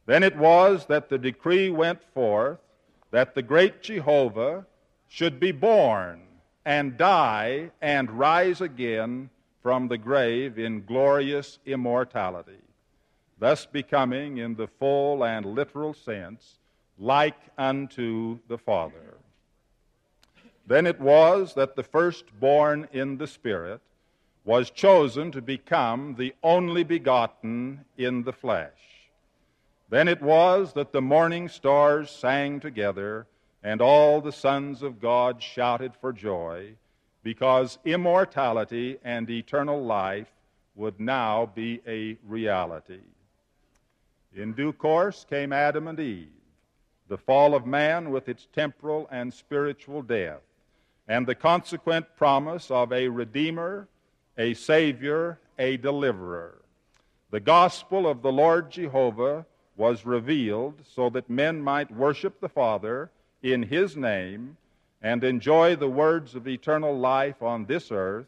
Then 0.05 0.23
it 0.23 0.35
was 0.35 0.85
that 0.87 1.09
the 1.09 1.17
decree 1.17 1.69
went 1.69 2.03
forth 2.13 2.59
that 3.09 3.33
the 3.33 3.41
great 3.41 3.81
Jehovah 3.81 4.65
should 5.07 5.39
be 5.39 5.51
born 5.51 6.21
and 6.65 6.97
die 6.97 7.71
and 7.81 8.11
rise 8.11 8.61
again 8.61 9.29
from 9.61 9.87
the 9.87 9.97
grave 9.97 10.57
in 10.57 10.85
glorious 10.85 11.59
immortality, 11.65 12.61
thus 13.39 13.65
becoming, 13.65 14.37
in 14.37 14.55
the 14.55 14.67
full 14.67 15.23
and 15.23 15.45
literal 15.45 15.93
sense, 15.93 16.59
like 16.97 17.37
unto 17.57 18.39
the 18.47 18.57
Father. 18.57 19.17
Then 20.65 20.87
it 20.87 20.99
was 20.99 21.53
that 21.55 21.75
the 21.75 21.83
firstborn 21.83 22.87
in 22.91 23.17
the 23.17 23.27
Spirit 23.27 23.81
was 24.43 24.71
chosen 24.71 25.31
to 25.31 25.41
become 25.41 26.15
the 26.15 26.33
only 26.43 26.83
begotten 26.83 27.85
in 27.97 28.23
the 28.23 28.33
flesh. 28.33 29.09
Then 29.89 30.07
it 30.07 30.21
was 30.21 30.73
that 30.73 30.91
the 30.91 31.01
morning 31.01 31.49
stars 31.49 32.09
sang 32.09 32.59
together, 32.59 33.27
and 33.63 33.81
all 33.81 34.21
the 34.21 34.31
sons 34.31 34.81
of 34.81 34.99
God 34.99 35.41
shouted 35.41 35.93
for 35.99 36.11
joy 36.11 36.73
because 37.23 37.77
immortality 37.85 38.97
and 39.03 39.29
eternal 39.29 39.83
life 39.83 40.31
would 40.75 40.99
now 40.99 41.51
be 41.53 41.81
a 41.87 42.17
reality. 42.27 43.01
In 44.35 44.53
due 44.53 44.73
course 44.73 45.25
came 45.29 45.53
Adam 45.53 45.87
and 45.87 45.99
Eve, 45.99 46.29
the 47.07 47.17
fall 47.17 47.53
of 47.53 47.65
man 47.65 48.09
with 48.09 48.29
its 48.29 48.47
temporal 48.53 49.07
and 49.11 49.33
spiritual 49.33 50.01
death, 50.01 50.41
and 51.07 51.27
the 51.27 51.35
consequent 51.35 52.05
promise 52.15 52.71
of 52.71 52.93
a 52.93 53.09
Redeemer, 53.09 53.87
a 54.37 54.53
Savior, 54.53 55.37
a 55.59 55.77
Deliverer. 55.77 56.61
The 57.29 57.41
gospel 57.41 58.07
of 58.07 58.21
the 58.21 58.31
Lord 58.31 58.71
Jehovah 58.71 59.45
was 59.75 60.05
revealed 60.05 60.81
so 60.95 61.09
that 61.09 61.29
men 61.29 61.61
might 61.61 61.91
worship 61.91 62.39
the 62.39 62.49
Father 62.49 63.11
in 63.41 63.63
His 63.63 63.95
name 63.95 64.57
and 65.01 65.23
enjoy 65.23 65.75
the 65.75 65.89
words 65.89 66.35
of 66.35 66.47
eternal 66.47 66.97
life 66.97 67.41
on 67.41 67.65
this 67.65 67.91
earth 67.91 68.27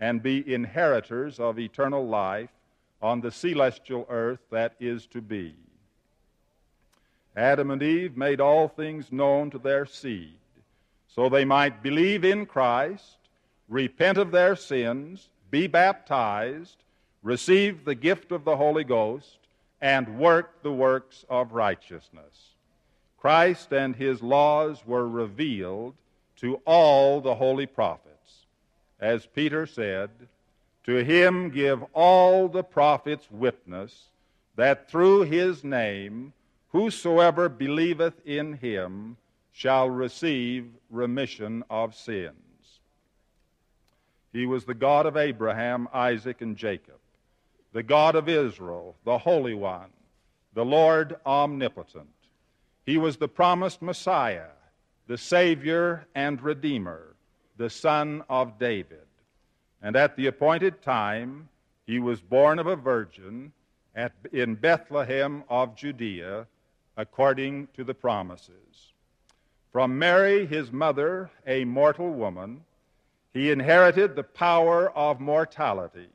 and 0.00 0.22
be 0.22 0.52
inheritors 0.52 1.38
of 1.38 1.58
eternal 1.58 2.06
life 2.06 2.50
on 3.00 3.20
the 3.20 3.30
celestial 3.30 4.06
earth 4.08 4.40
that 4.50 4.74
is 4.80 5.06
to 5.06 5.20
be. 5.20 5.54
Adam 7.36 7.70
and 7.70 7.82
Eve 7.82 8.16
made 8.16 8.40
all 8.40 8.66
things 8.66 9.12
known 9.12 9.50
to 9.50 9.58
their 9.58 9.86
seed, 9.86 10.34
so 11.06 11.28
they 11.28 11.44
might 11.44 11.82
believe 11.82 12.24
in 12.24 12.46
Christ, 12.46 13.18
repent 13.68 14.18
of 14.18 14.32
their 14.32 14.56
sins, 14.56 15.28
be 15.50 15.68
baptized, 15.68 16.82
receive 17.22 17.84
the 17.84 17.94
gift 17.94 18.32
of 18.32 18.44
the 18.44 18.56
Holy 18.56 18.84
Ghost, 18.84 19.38
and 19.80 20.18
work 20.18 20.62
the 20.62 20.72
works 20.72 21.24
of 21.28 21.52
righteousness. 21.52 22.54
Christ 23.18 23.72
and 23.72 23.96
his 23.96 24.22
laws 24.22 24.86
were 24.86 25.08
revealed 25.08 25.94
to 26.36 26.60
all 26.64 27.20
the 27.20 27.34
holy 27.34 27.66
prophets. 27.66 28.46
As 29.00 29.26
Peter 29.26 29.66
said, 29.66 30.10
To 30.84 31.04
him 31.04 31.50
give 31.50 31.82
all 31.92 32.48
the 32.48 32.62
prophets 32.62 33.28
witness 33.30 34.06
that 34.56 34.90
through 34.90 35.22
his 35.22 35.64
name 35.64 36.32
whosoever 36.70 37.48
believeth 37.48 38.14
in 38.26 38.54
him 38.54 39.16
shall 39.52 39.90
receive 39.90 40.70
remission 40.90 41.64
of 41.68 41.94
sins. 41.94 42.34
He 44.32 44.46
was 44.46 44.64
the 44.64 44.74
God 44.74 45.06
of 45.06 45.16
Abraham, 45.16 45.88
Isaac, 45.92 46.40
and 46.42 46.56
Jacob, 46.56 46.98
the 47.72 47.82
God 47.82 48.14
of 48.14 48.28
Israel, 48.28 48.94
the 49.04 49.18
Holy 49.18 49.54
One, 49.54 49.90
the 50.54 50.64
Lord 50.64 51.16
omnipotent. 51.26 52.08
He 52.88 52.96
was 52.96 53.18
the 53.18 53.28
promised 53.28 53.82
Messiah 53.82 54.48
the 55.08 55.18
Savior 55.18 56.06
and 56.14 56.40
Redeemer, 56.40 57.16
the 57.58 57.68
Son 57.68 58.24
of 58.30 58.58
David. 58.58 59.06
And 59.82 59.94
at 59.94 60.16
the 60.16 60.26
appointed 60.26 60.80
time, 60.80 61.50
he 61.86 61.98
was 61.98 62.22
born 62.22 62.58
of 62.58 62.66
a 62.66 62.76
virgin 62.76 63.52
at, 63.94 64.12
in 64.32 64.54
Bethlehem 64.54 65.44
of 65.50 65.76
Judea, 65.76 66.46
according 66.96 67.68
to 67.74 67.84
the 67.84 67.92
promises. 67.92 68.94
From 69.70 69.98
Mary, 69.98 70.46
his 70.46 70.72
mother, 70.72 71.30
a 71.46 71.66
mortal 71.66 72.08
woman, 72.08 72.64
he 73.34 73.50
inherited 73.50 74.16
the 74.16 74.24
power 74.24 74.90
of 74.96 75.20
mortality, 75.20 76.08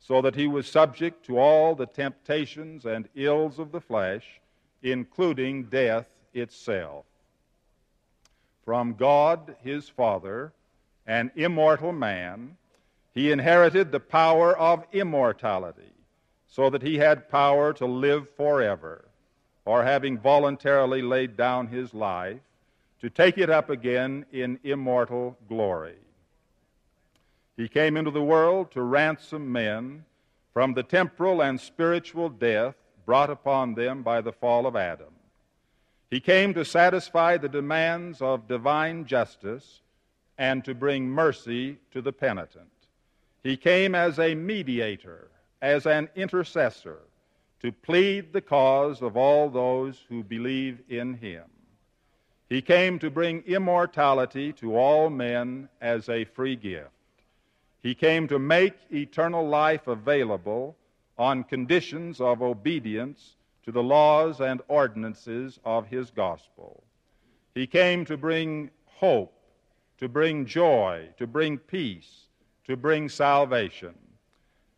so 0.00 0.22
that 0.22 0.34
he 0.34 0.48
was 0.48 0.66
subject 0.66 1.26
to 1.26 1.38
all 1.38 1.74
the 1.74 1.84
temptations 1.84 2.86
and 2.86 3.06
ills 3.14 3.58
of 3.58 3.70
the 3.70 3.82
flesh, 3.82 4.40
including 4.82 5.64
death 5.64 6.06
itself. 6.34 7.04
From 8.64 8.94
God 8.94 9.56
his 9.62 9.88
Father, 9.88 10.52
an 11.06 11.30
immortal 11.36 11.92
man, 11.92 12.56
he 13.14 13.30
inherited 13.30 13.90
the 13.90 14.00
power 14.00 14.56
of 14.58 14.84
immortality, 14.92 15.92
so 16.48 16.68
that 16.70 16.82
he 16.82 16.98
had 16.98 17.30
power 17.30 17.72
to 17.74 17.86
live 17.86 18.28
forever, 18.30 19.04
or 19.64 19.84
having 19.84 20.18
voluntarily 20.18 21.02
laid 21.02 21.36
down 21.36 21.68
his 21.68 21.94
life, 21.94 22.38
to 23.00 23.10
take 23.10 23.38
it 23.38 23.50
up 23.50 23.70
again 23.70 24.26
in 24.32 24.58
immortal 24.64 25.36
glory. 25.48 25.96
He 27.56 27.68
came 27.68 27.96
into 27.96 28.10
the 28.10 28.22
world 28.22 28.70
to 28.72 28.82
ransom 28.82 29.50
men 29.50 30.04
from 30.52 30.74
the 30.74 30.82
temporal 30.82 31.42
and 31.42 31.60
spiritual 31.60 32.28
death 32.28 32.74
brought 33.06 33.30
upon 33.30 33.74
them 33.74 34.02
by 34.02 34.20
the 34.20 34.32
fall 34.32 34.66
of 34.66 34.76
Adam. 34.76 35.14
He 36.10 36.20
came 36.20 36.52
to 36.54 36.64
satisfy 36.64 37.36
the 37.36 37.48
demands 37.48 38.20
of 38.20 38.48
divine 38.48 39.06
justice 39.06 39.80
and 40.36 40.64
to 40.64 40.74
bring 40.74 41.08
mercy 41.08 41.78
to 41.92 42.02
the 42.02 42.12
penitent. 42.12 42.68
He 43.42 43.56
came 43.56 43.94
as 43.94 44.18
a 44.18 44.34
mediator, 44.34 45.28
as 45.62 45.86
an 45.86 46.08
intercessor, 46.14 46.98
to 47.62 47.72
plead 47.72 48.32
the 48.32 48.40
cause 48.40 49.02
of 49.02 49.16
all 49.16 49.48
those 49.48 50.04
who 50.08 50.22
believe 50.22 50.80
in 50.88 51.14
him. 51.14 51.44
He 52.48 52.60
came 52.60 52.98
to 52.98 53.10
bring 53.10 53.42
immortality 53.46 54.52
to 54.54 54.76
all 54.76 55.10
men 55.10 55.68
as 55.80 56.08
a 56.08 56.24
free 56.24 56.56
gift. 56.56 56.90
He 57.82 57.94
came 57.94 58.28
to 58.28 58.38
make 58.38 58.74
eternal 58.92 59.48
life 59.48 59.86
available 59.86 60.76
on 61.18 61.44
conditions 61.44 62.20
of 62.20 62.42
obedience 62.42 63.36
to 63.64 63.72
the 63.72 63.82
laws 63.82 64.40
and 64.40 64.60
ordinances 64.68 65.58
of 65.64 65.88
his 65.88 66.10
gospel. 66.10 66.82
He 67.54 67.66
came 67.66 68.04
to 68.04 68.16
bring 68.16 68.70
hope, 68.84 69.32
to 69.98 70.08
bring 70.08 70.46
joy, 70.46 71.08
to 71.18 71.26
bring 71.26 71.58
peace, 71.58 72.26
to 72.66 72.76
bring 72.76 73.08
salvation. 73.08 73.94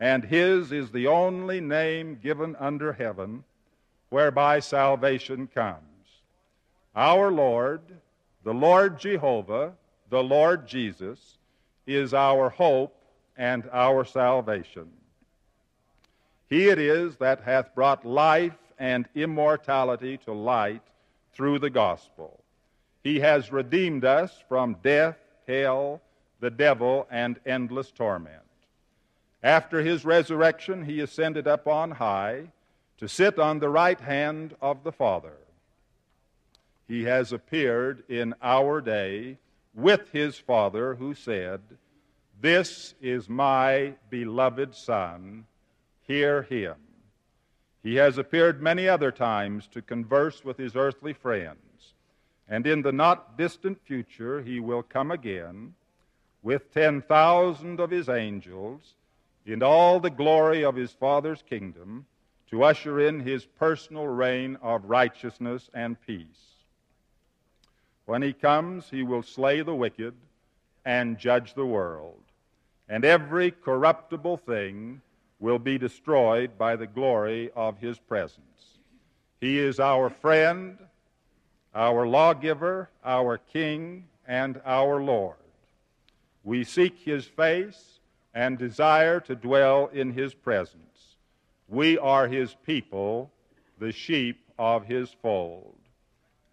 And 0.01 0.24
his 0.24 0.70
is 0.70 0.90
the 0.90 1.09
only 1.09 1.61
name 1.61 2.18
given 2.22 2.55
under 2.57 2.92
heaven 2.92 3.44
whereby 4.11 4.61
salvation 4.61 5.48
comes. 5.48 5.83
Our 6.94 7.31
Lord, 7.31 7.81
the 8.44 8.55
Lord 8.55 8.98
Jehovah, 8.98 9.72
the 10.09 10.22
Lord 10.22 10.66
Jesus, 10.66 11.38
is 11.87 12.14
our 12.14 12.48
hope 12.48 12.94
and 13.37 13.68
our 13.72 14.05
salvation. 14.05 14.88
He 16.48 16.68
it 16.68 16.78
is 16.78 17.16
that 17.16 17.42
hath 17.42 17.74
brought 17.74 18.04
life 18.04 18.56
and 18.78 19.08
immortality 19.14 20.16
to 20.18 20.32
light 20.32 20.82
through 21.32 21.58
the 21.58 21.70
gospel. 21.70 22.42
He 23.02 23.20
has 23.20 23.52
redeemed 23.52 24.04
us 24.04 24.42
from 24.48 24.76
death, 24.82 25.18
hell, 25.46 26.00
the 26.40 26.50
devil, 26.50 27.06
and 27.11 27.38
endless 27.44 27.90
torment. 27.90 28.42
After 29.42 29.80
his 29.80 30.04
resurrection, 30.04 30.84
he 30.84 31.00
ascended 31.00 31.46
up 31.46 31.68
on 31.68 31.92
high 31.92 32.48
to 32.98 33.08
sit 33.08 33.38
on 33.38 33.58
the 33.58 33.68
right 33.68 34.00
hand 34.00 34.56
of 34.61 34.82
the 34.82 34.92
Father. 34.92 35.37
He 36.88 37.04
has 37.04 37.32
appeared 37.32 38.02
in 38.08 38.34
our 38.42 38.80
day 38.80 39.38
with 39.74 40.11
his 40.11 40.38
Father, 40.38 40.94
who 40.94 41.14
said, 41.14 41.61
This 42.40 42.94
is 43.00 43.28
my 43.28 43.94
beloved 44.11 44.74
Son, 44.74 45.44
hear 46.08 46.42
him. 46.42 46.74
He 47.82 47.94
has 47.96 48.18
appeared 48.18 48.60
many 48.60 48.88
other 48.88 49.12
times 49.12 49.68
to 49.68 49.82
converse 49.82 50.44
with 50.44 50.56
his 50.56 50.74
earthly 50.74 51.12
friends, 51.12 51.92
and 52.48 52.66
in 52.66 52.82
the 52.82 52.92
not 52.92 53.36
distant 53.38 53.78
future 53.86 54.42
he 54.42 54.58
will 54.58 54.82
come 54.82 55.12
again 55.12 55.74
with 56.42 56.72
10,000 56.72 57.78
of 57.78 57.90
his 57.90 58.08
angels 58.08 58.94
in 59.46 59.62
all 59.62 60.00
the 60.00 60.10
glory 60.10 60.64
of 60.64 60.74
his 60.74 60.92
Father's 60.92 61.42
kingdom 61.42 62.06
to 62.50 62.64
usher 62.64 63.00
in 63.00 63.20
his 63.20 63.44
personal 63.44 64.08
reign 64.08 64.56
of 64.62 64.84
righteousness 64.84 65.68
and 65.74 66.00
peace. 66.06 66.54
When 68.06 68.22
he 68.22 68.32
comes, 68.32 68.88
he 68.88 69.02
will 69.02 69.22
slay 69.22 69.60
the 69.60 69.74
wicked 69.74 70.14
and 70.84 71.18
judge 71.18 71.52
the 71.52 71.66
world, 71.66 72.22
and 72.88 73.04
every 73.04 73.50
corruptible 73.50 74.38
thing 74.38 75.02
will 75.40 75.59
be 75.59 75.79
destroyed 75.79 76.59
by 76.59 76.77
the 76.77 76.87
glory 76.87 77.51
of 77.55 77.79
his 77.79 77.98
presence. 77.98 78.79
He 79.40 79.59
is 79.59 79.79
our 79.79 80.11
friend, 80.11 80.79
our 81.74 82.07
lawgiver, 82.07 82.90
our 83.05 83.38
king, 83.38 84.07
and 84.27 84.61
our 84.64 85.01
Lord. 85.01 85.37
We 86.42 86.64
seek 86.64 86.98
his 86.98 87.24
face 87.27 88.01
and 88.35 88.59
desire 88.59 89.20
to 89.20 89.35
dwell 89.35 89.90
in 89.92 90.12
his 90.12 90.35
presence. 90.35 91.16
We 91.68 91.98
are 91.98 92.27
his 92.27 92.55
people, 92.66 93.31
the 93.79 93.92
sheep 93.92 94.40
of 94.59 94.87
his 94.87 95.11
fold. 95.22 95.77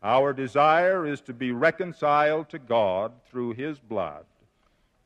Our 0.03 0.33
desire 0.33 1.07
is 1.07 1.21
to 1.21 1.33
be 1.33 1.51
reconciled 1.51 2.49
to 2.49 2.59
God 2.59 3.13
through 3.29 3.53
his 3.53 3.79
blood. 3.79 4.25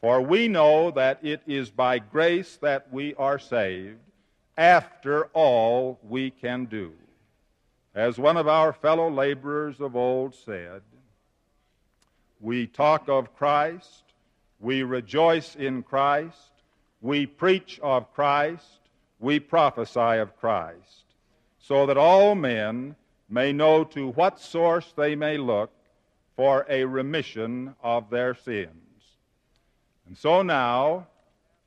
For 0.01 0.21
we 0.21 0.47
know 0.47 0.91
that 0.91 1.19
it 1.23 1.41
is 1.45 1.69
by 1.69 1.99
grace 1.99 2.57
that 2.61 2.91
we 2.91 3.15
are 3.15 3.39
saved, 3.39 3.99
after 4.57 5.25
all 5.33 5.99
we 6.03 6.31
can 6.31 6.65
do. 6.65 6.93
As 7.95 8.17
one 8.17 8.37
of 8.37 8.47
our 8.47 8.71
fellow 8.71 9.09
laborers 9.09 9.79
of 9.79 9.95
old 9.95 10.35
said, 10.35 10.81
we 12.39 12.67
talk 12.67 13.09
of 13.09 13.35
Christ 13.35 14.03
we 14.59 14.83
rejoice 14.83 15.55
in 15.55 15.83
Christ. 15.83 16.51
We 17.01 17.25
preach 17.25 17.79
of 17.81 18.13
Christ. 18.13 18.65
We 19.19 19.39
prophesy 19.39 20.19
of 20.19 20.37
Christ, 20.37 21.03
so 21.59 21.85
that 21.85 21.97
all 21.97 22.35
men 22.35 22.95
may 23.29 23.51
know 23.51 23.83
to 23.83 24.11
what 24.11 24.39
source 24.39 24.93
they 24.95 25.13
may 25.13 25.37
look 25.37 25.71
for 26.37 26.65
a 26.69 26.85
remission 26.85 27.75
of 27.83 28.09
their 28.09 28.33
sins. 28.33 28.88
And 30.09 30.17
so 30.17 30.41
now, 30.41 31.05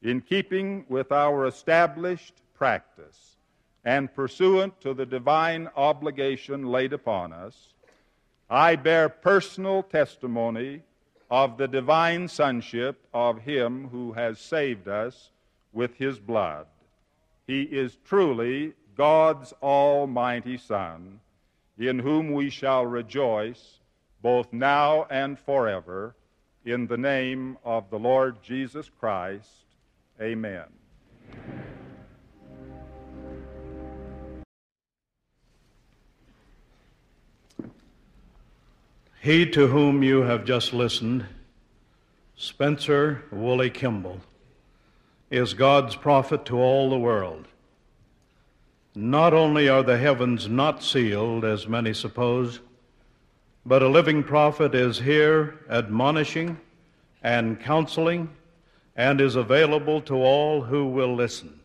in 0.02 0.20
keeping 0.20 0.84
with 0.88 1.12
our 1.12 1.46
established 1.46 2.34
practice 2.54 3.36
and 3.84 4.12
pursuant 4.12 4.80
to 4.80 4.94
the 4.94 5.06
divine 5.06 5.68
obligation 5.76 6.66
laid 6.66 6.92
upon 6.92 7.32
us, 7.32 7.72
I 8.50 8.74
bear 8.74 9.08
personal 9.08 9.84
testimony 9.84 10.82
of 11.30 11.56
the 11.56 11.68
divine 11.68 12.26
sonship 12.26 13.06
of 13.14 13.38
Him 13.38 13.88
who 13.92 14.12
has 14.14 14.40
saved 14.40 14.88
us 14.88 15.30
with 15.72 15.94
His 15.94 16.18
blood. 16.18 16.66
He 17.46 17.62
is 17.62 17.96
truly 18.04 18.72
God's 18.96 19.54
Almighty 19.62 20.58
Son, 20.58 21.20
in 21.78 22.00
whom 22.00 22.32
we 22.32 22.50
shall 22.50 22.86
rejoice 22.86 23.78
both 24.20 24.52
now 24.52 25.06
and 25.10 25.38
forever. 25.38 26.16
In 26.64 26.86
the 26.86 26.96
name 26.96 27.58
of 27.64 27.90
the 27.90 27.98
Lord 27.98 28.40
Jesus 28.40 28.88
Christ, 29.00 29.48
amen. 30.20 30.66
He 39.20 39.44
to 39.50 39.66
whom 39.66 40.04
you 40.04 40.22
have 40.22 40.44
just 40.44 40.72
listened, 40.72 41.26
Spencer 42.36 43.24
Woolley 43.32 43.70
Kimball, 43.70 44.20
is 45.30 45.54
God's 45.54 45.96
prophet 45.96 46.44
to 46.46 46.58
all 46.58 46.90
the 46.90 46.98
world. 46.98 47.48
Not 48.94 49.34
only 49.34 49.68
are 49.68 49.82
the 49.82 49.98
heavens 49.98 50.48
not 50.48 50.84
sealed, 50.84 51.44
as 51.44 51.66
many 51.66 51.92
suppose, 51.92 52.60
but 53.64 53.82
a 53.82 53.88
living 53.88 54.22
prophet 54.22 54.74
is 54.74 54.98
here 54.98 55.58
admonishing 55.70 56.58
and 57.22 57.60
counseling 57.60 58.28
and 58.96 59.20
is 59.20 59.36
available 59.36 60.00
to 60.00 60.14
all 60.14 60.62
who 60.62 60.86
will 60.86 61.14
listen. 61.14 61.60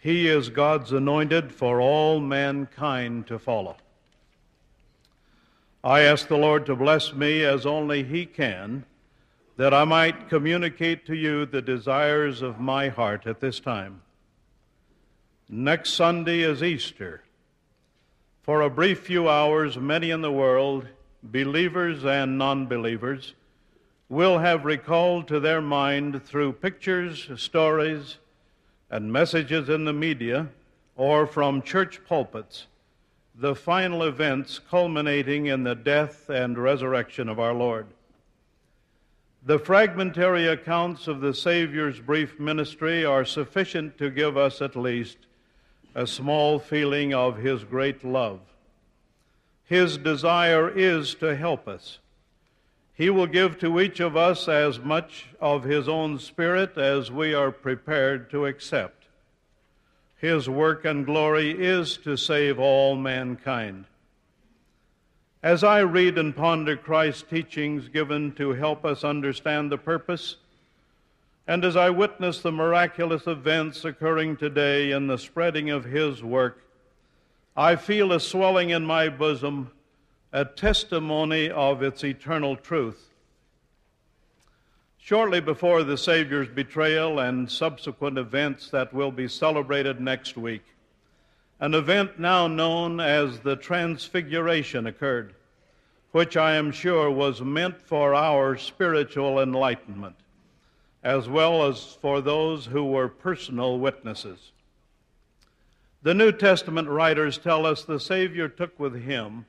He 0.00 0.26
is 0.28 0.48
God's 0.48 0.92
anointed 0.92 1.52
for 1.52 1.80
all 1.80 2.18
mankind 2.20 3.26
to 3.28 3.38
follow. 3.38 3.76
I 5.84 6.00
ask 6.00 6.26
the 6.26 6.36
Lord 6.36 6.66
to 6.66 6.76
bless 6.76 7.12
me 7.12 7.44
as 7.44 7.66
only 7.66 8.02
He 8.02 8.24
can, 8.26 8.84
that 9.56 9.74
I 9.74 9.84
might 9.84 10.28
communicate 10.28 11.06
to 11.06 11.14
you 11.14 11.44
the 11.44 11.62
desires 11.62 12.40
of 12.40 12.58
my 12.58 12.88
heart 12.88 13.26
at 13.26 13.40
this 13.40 13.60
time. 13.60 14.00
Next 15.48 15.90
Sunday 15.90 16.40
is 16.40 16.62
Easter. 16.62 17.22
For 18.42 18.62
a 18.62 18.70
brief 18.70 19.00
few 19.00 19.28
hours, 19.28 19.78
many 19.78 20.10
in 20.10 20.20
the 20.20 20.32
world, 20.32 20.88
believers 21.22 22.04
and 22.04 22.36
non 22.36 22.66
believers, 22.66 23.34
will 24.08 24.38
have 24.38 24.64
recalled 24.64 25.28
to 25.28 25.38
their 25.38 25.60
mind 25.60 26.24
through 26.24 26.54
pictures, 26.54 27.30
stories, 27.36 28.18
and 28.90 29.12
messages 29.12 29.68
in 29.68 29.84
the 29.84 29.92
media 29.92 30.48
or 30.96 31.26
from 31.26 31.62
church 31.62 32.04
pulpits 32.04 32.66
the 33.34 33.54
final 33.54 34.02
events 34.02 34.58
culminating 34.58 35.46
in 35.46 35.64
the 35.64 35.74
death 35.74 36.28
and 36.28 36.58
resurrection 36.58 37.28
of 37.28 37.40
our 37.40 37.54
Lord. 37.54 37.86
The 39.44 39.58
fragmentary 39.58 40.48
accounts 40.48 41.08
of 41.08 41.20
the 41.20 41.32
Savior's 41.32 41.98
brief 42.00 42.38
ministry 42.38 43.04
are 43.04 43.24
sufficient 43.24 43.96
to 43.98 44.10
give 44.10 44.36
us 44.36 44.60
at 44.60 44.76
least 44.76 45.16
a 45.94 46.06
small 46.06 46.58
feeling 46.58 47.12
of 47.12 47.36
his 47.36 47.64
great 47.64 48.04
love. 48.04 48.40
His 49.64 49.98
desire 49.98 50.70
is 50.70 51.14
to 51.16 51.36
help 51.36 51.68
us. 51.68 51.98
He 52.94 53.10
will 53.10 53.26
give 53.26 53.58
to 53.60 53.80
each 53.80 54.00
of 54.00 54.16
us 54.16 54.48
as 54.48 54.78
much 54.78 55.26
of 55.40 55.64
his 55.64 55.88
own 55.88 56.18
spirit 56.18 56.76
as 56.76 57.10
we 57.10 57.34
are 57.34 57.50
prepared 57.50 58.30
to 58.30 58.46
accept. 58.46 59.06
His 60.16 60.48
work 60.48 60.84
and 60.84 61.04
glory 61.04 61.50
is 61.50 61.96
to 61.98 62.16
save 62.16 62.58
all 62.58 62.94
mankind. 62.94 63.86
As 65.42 65.64
I 65.64 65.80
read 65.80 66.18
and 66.18 66.36
ponder 66.36 66.76
Christ's 66.76 67.24
teachings 67.24 67.88
given 67.88 68.32
to 68.32 68.52
help 68.52 68.84
us 68.84 69.02
understand 69.02 69.72
the 69.72 69.78
purpose, 69.78 70.36
and 71.52 71.66
as 71.66 71.76
I 71.76 71.90
witness 71.90 72.40
the 72.40 72.50
miraculous 72.50 73.26
events 73.26 73.84
occurring 73.84 74.38
today 74.38 74.90
in 74.90 75.06
the 75.06 75.18
spreading 75.18 75.68
of 75.68 75.84
His 75.84 76.22
work, 76.22 76.64
I 77.54 77.76
feel 77.76 78.10
a 78.10 78.20
swelling 78.20 78.70
in 78.70 78.86
my 78.86 79.10
bosom, 79.10 79.70
a 80.32 80.46
testimony 80.46 81.50
of 81.50 81.82
its 81.82 82.04
eternal 82.04 82.56
truth. 82.56 83.10
Shortly 84.96 85.40
before 85.40 85.82
the 85.82 85.98
Savior's 85.98 86.48
betrayal 86.48 87.20
and 87.20 87.50
subsequent 87.50 88.16
events 88.16 88.70
that 88.70 88.94
will 88.94 89.12
be 89.12 89.28
celebrated 89.28 90.00
next 90.00 90.38
week, 90.38 90.64
an 91.60 91.74
event 91.74 92.18
now 92.18 92.46
known 92.46 92.98
as 92.98 93.40
the 93.40 93.56
Transfiguration 93.56 94.86
occurred, 94.86 95.34
which 96.12 96.34
I 96.34 96.54
am 96.54 96.72
sure 96.72 97.10
was 97.10 97.42
meant 97.42 97.78
for 97.82 98.14
our 98.14 98.56
spiritual 98.56 99.38
enlightenment, 99.38 100.16
as 101.02 101.28
well 101.28 101.66
as 101.66 101.96
for 102.00 102.20
those 102.20 102.66
who 102.66 102.84
were 102.84 103.08
personal 103.08 103.78
witnesses. 103.78 104.52
The 106.02 106.14
New 106.14 106.32
Testament 106.32 106.88
writers 106.88 107.38
tell 107.38 107.66
us 107.66 107.84
the 107.84 108.00
Savior 108.00 108.48
took 108.48 108.78
with 108.78 109.02
him 109.02 109.46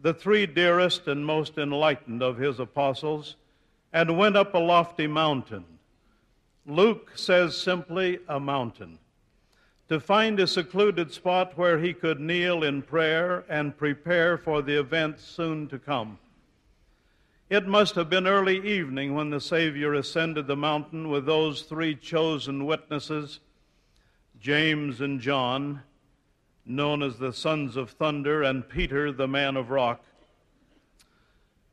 the 0.00 0.14
three 0.14 0.46
dearest 0.46 1.06
and 1.06 1.24
most 1.24 1.58
enlightened 1.58 2.22
of 2.22 2.38
his 2.38 2.58
apostles 2.58 3.36
and 3.92 4.18
went 4.18 4.36
up 4.36 4.54
a 4.54 4.58
lofty 4.58 5.06
mountain. 5.06 5.64
Luke 6.66 7.12
says 7.14 7.56
simply 7.56 8.18
a 8.28 8.40
mountain 8.40 8.98
to 9.88 10.00
find 10.00 10.40
a 10.40 10.46
secluded 10.46 11.12
spot 11.12 11.56
where 11.58 11.78
he 11.78 11.92
could 11.92 12.18
kneel 12.18 12.64
in 12.64 12.80
prayer 12.82 13.44
and 13.48 13.76
prepare 13.76 14.38
for 14.38 14.62
the 14.62 14.78
events 14.78 15.22
soon 15.22 15.68
to 15.68 15.78
come. 15.78 16.18
It 17.52 17.66
must 17.66 17.96
have 17.96 18.08
been 18.08 18.26
early 18.26 18.66
evening 18.66 19.14
when 19.14 19.28
the 19.28 19.38
Savior 19.38 19.92
ascended 19.92 20.46
the 20.46 20.56
mountain 20.56 21.10
with 21.10 21.26
those 21.26 21.60
three 21.60 21.94
chosen 21.94 22.64
witnesses, 22.64 23.40
James 24.40 25.02
and 25.02 25.20
John, 25.20 25.82
known 26.64 27.02
as 27.02 27.18
the 27.18 27.34
sons 27.34 27.76
of 27.76 27.90
thunder, 27.90 28.42
and 28.42 28.66
Peter, 28.66 29.12
the 29.12 29.28
man 29.28 29.58
of 29.58 29.68
rock. 29.68 30.02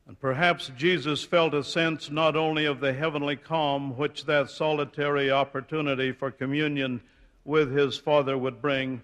And 0.05 0.19
perhaps 0.19 0.69
Jesus 0.75 1.23
felt 1.23 1.53
a 1.53 1.63
sense 1.63 2.11
not 2.11 2.35
only 2.35 2.65
of 2.65 2.81
the 2.81 2.91
heavenly 2.91 3.37
calm 3.37 3.95
which 3.95 4.25
that 4.25 4.49
solitary 4.49 5.31
opportunity 5.31 6.11
for 6.11 6.29
communion 6.29 6.99
with 7.45 7.71
his 7.71 7.97
Father 7.97 8.37
would 8.37 8.61
bring, 8.61 9.01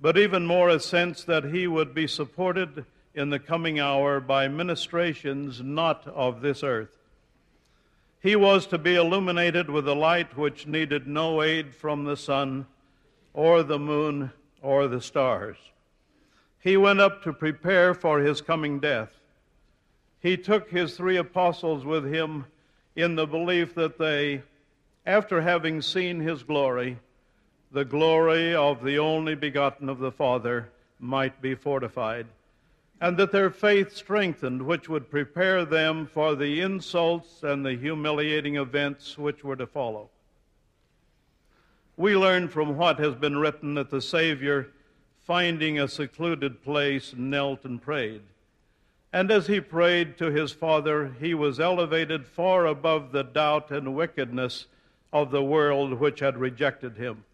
but 0.00 0.16
even 0.16 0.46
more 0.46 0.70
a 0.70 0.80
sense 0.80 1.22
that 1.24 1.44
he 1.44 1.66
would 1.66 1.92
be 1.92 2.06
supported 2.06 2.86
in 3.14 3.30
the 3.30 3.38
coming 3.38 3.80
hour 3.80 4.20
by 4.20 4.48
ministrations 4.48 5.60
not 5.62 6.06
of 6.06 6.40
this 6.40 6.62
earth. 6.62 6.98
He 8.20 8.36
was 8.36 8.66
to 8.66 8.78
be 8.78 8.96
illuminated 8.96 9.70
with 9.70 9.86
a 9.88 9.94
light 9.94 10.36
which 10.36 10.66
needed 10.66 11.06
no 11.06 11.42
aid 11.42 11.74
from 11.74 12.04
the 12.04 12.16
sun 12.16 12.66
or 13.32 13.62
the 13.62 13.78
moon 13.78 14.32
or 14.60 14.88
the 14.88 15.00
stars. 15.00 15.56
He 16.60 16.76
went 16.76 17.00
up 17.00 17.22
to 17.22 17.32
prepare 17.32 17.94
for 17.94 18.18
his 18.18 18.40
coming 18.40 18.80
death. 18.80 19.12
He 20.20 20.36
took 20.36 20.70
his 20.70 20.96
three 20.96 21.16
apostles 21.16 21.84
with 21.84 22.12
him 22.12 22.46
in 22.96 23.14
the 23.14 23.26
belief 23.26 23.74
that 23.76 23.98
they, 23.98 24.42
after 25.06 25.40
having 25.40 25.80
seen 25.80 26.20
his 26.20 26.42
glory, 26.42 26.98
the 27.70 27.84
glory 27.84 28.54
of 28.54 28.82
the 28.82 28.98
only 28.98 29.36
begotten 29.36 29.88
of 29.88 29.98
the 30.00 30.10
Father 30.10 30.68
might 30.98 31.40
be 31.40 31.54
fortified, 31.54 32.26
and 33.00 33.16
that 33.16 33.32
their 33.32 33.50
faith 33.50 33.94
strengthened, 33.94 34.62
which 34.62 34.88
would 34.88 35.10
prepare 35.10 35.64
them 35.64 36.06
for 36.06 36.34
the 36.34 36.60
insults 36.60 37.42
and 37.42 37.64
the 37.64 37.74
humiliating 37.74 38.56
events 38.56 39.16
which 39.16 39.44
were 39.44 39.56
to 39.56 39.66
follow. 39.66 40.10
We 41.96 42.16
learn 42.16 42.48
from 42.48 42.76
what 42.76 42.98
has 42.98 43.14
been 43.14 43.38
written 43.38 43.74
that 43.74 43.90
the 43.90 44.02
Savior, 44.02 44.68
finding 45.20 45.78
a 45.78 45.88
secluded 45.88 46.62
place, 46.62 47.14
knelt 47.16 47.64
and 47.64 47.80
prayed. 47.80 48.22
And 49.12 49.30
as 49.30 49.46
he 49.46 49.60
prayed 49.60 50.18
to 50.18 50.30
his 50.30 50.52
Father, 50.52 51.14
he 51.20 51.34
was 51.34 51.60
elevated 51.60 52.26
far 52.26 52.66
above 52.66 53.12
the 53.12 53.22
doubt 53.22 53.70
and 53.70 53.94
wickedness 53.94 54.66
of 55.12 55.30
the 55.30 55.42
world 55.42 55.94
which 55.94 56.20
had 56.20 56.36
rejected 56.36 56.96
him. 56.96 57.24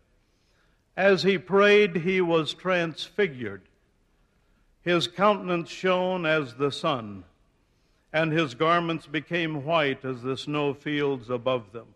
As 0.97 1.25
he 1.25 1.39
prayed, 1.39 1.97
he 1.97 2.21
was 2.21 2.55
transfigured. 2.55 3.63
His 4.85 5.09
countenance 5.09 5.71
shone 5.71 6.27
as 6.27 6.55
the 6.55 6.71
sun, 6.71 7.25
and 8.13 8.31
his 8.31 8.55
garments 8.55 9.07
became 9.07 9.65
white 9.65 10.05
as 10.05 10.23
the 10.23 10.37
snow 10.37 10.75
fields 10.75 11.31
above 11.31 11.73
them. 11.73 11.95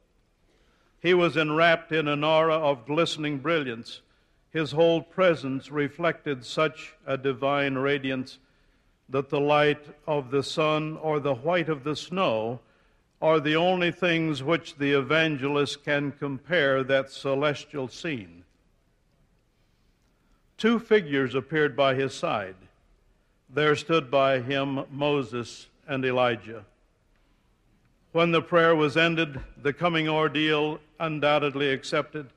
He 1.00 1.12
was 1.12 1.36
enwrapped 1.36 1.92
in 1.92 2.08
an 2.08 2.24
aura 2.24 2.56
of 2.56 2.86
glistening 2.86 3.38
brilliance. 3.38 4.00
His 4.50 4.72
whole 4.72 5.02
presence 5.02 5.70
reflected 5.70 6.44
such 6.44 6.94
a 7.06 7.18
divine 7.18 7.74
radiance 7.74 8.38
that 9.10 9.28
the 9.28 9.40
light 9.40 9.86
of 10.06 10.30
the 10.30 10.42
sun 10.42 10.96
or 10.96 11.20
the 11.20 11.34
white 11.34 11.68
of 11.68 11.84
the 11.84 11.94
snow 11.94 12.60
are 13.20 13.38
the 13.38 13.56
only 13.56 13.92
things 13.92 14.42
which 14.42 14.76
the 14.76 14.92
evangelist 14.92 15.84
can 15.84 16.12
compare 16.12 16.82
that 16.84 17.10
celestial 17.10 17.88
scene 17.88 18.44
two 20.58 20.80
figures 20.80 21.34
appeared 21.34 21.76
by 21.76 21.94
his 21.94 22.12
side. 22.12 22.56
There 23.50 23.76
stood 23.76 24.10
by 24.10 24.40
him 24.40 24.84
Moses 24.90 25.68
and 25.86 26.04
Elijah. 26.04 26.64
When 28.12 28.30
the 28.30 28.42
prayer 28.42 28.74
was 28.74 28.96
ended, 28.96 29.40
the 29.62 29.72
coming 29.72 30.08
ordeal 30.08 30.80
undoubtedly 31.00 31.70
accepted, 31.70 32.28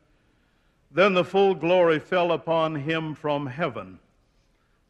then 0.89 1.14
the 1.14 1.26
full 1.26 1.55
glory 1.55 1.99
fell 1.99 2.32
upon 2.32 2.76
him 2.76 3.16
from 3.16 3.47
heaven, 3.47 3.99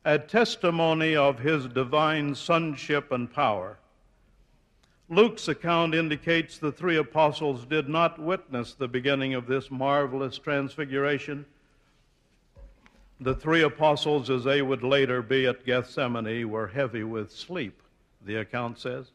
a 0.05 0.19
testimony 0.19 1.15
of 1.15 1.39
his 1.39 1.67
divine 1.67 2.35
sonship 2.35 3.11
and 3.11 3.31
power. 3.31 3.77
Luke's 5.09 5.47
account 5.47 5.93
indicates 5.93 6.57
the 6.57 6.71
three 6.71 6.97
apostles 6.97 7.65
did 7.65 7.89
not 7.89 8.17
witness 8.17 8.73
the 8.73 8.87
beginning 8.87 9.33
of 9.33 9.47
this 9.47 9.69
marvelous 9.69 10.37
transfiguration 10.37 11.45
the 13.21 13.35
three 13.35 13.61
apostles, 13.61 14.31
as 14.31 14.43
they 14.43 14.63
would 14.63 14.83
later 14.83 15.21
be 15.21 15.45
at 15.45 15.63
Gethsemane, 15.63 16.49
were 16.49 16.67
heavy 16.67 17.03
with 17.03 17.31
sleep, 17.31 17.79
the 18.25 18.35
account 18.35 18.79
says. 18.79 19.11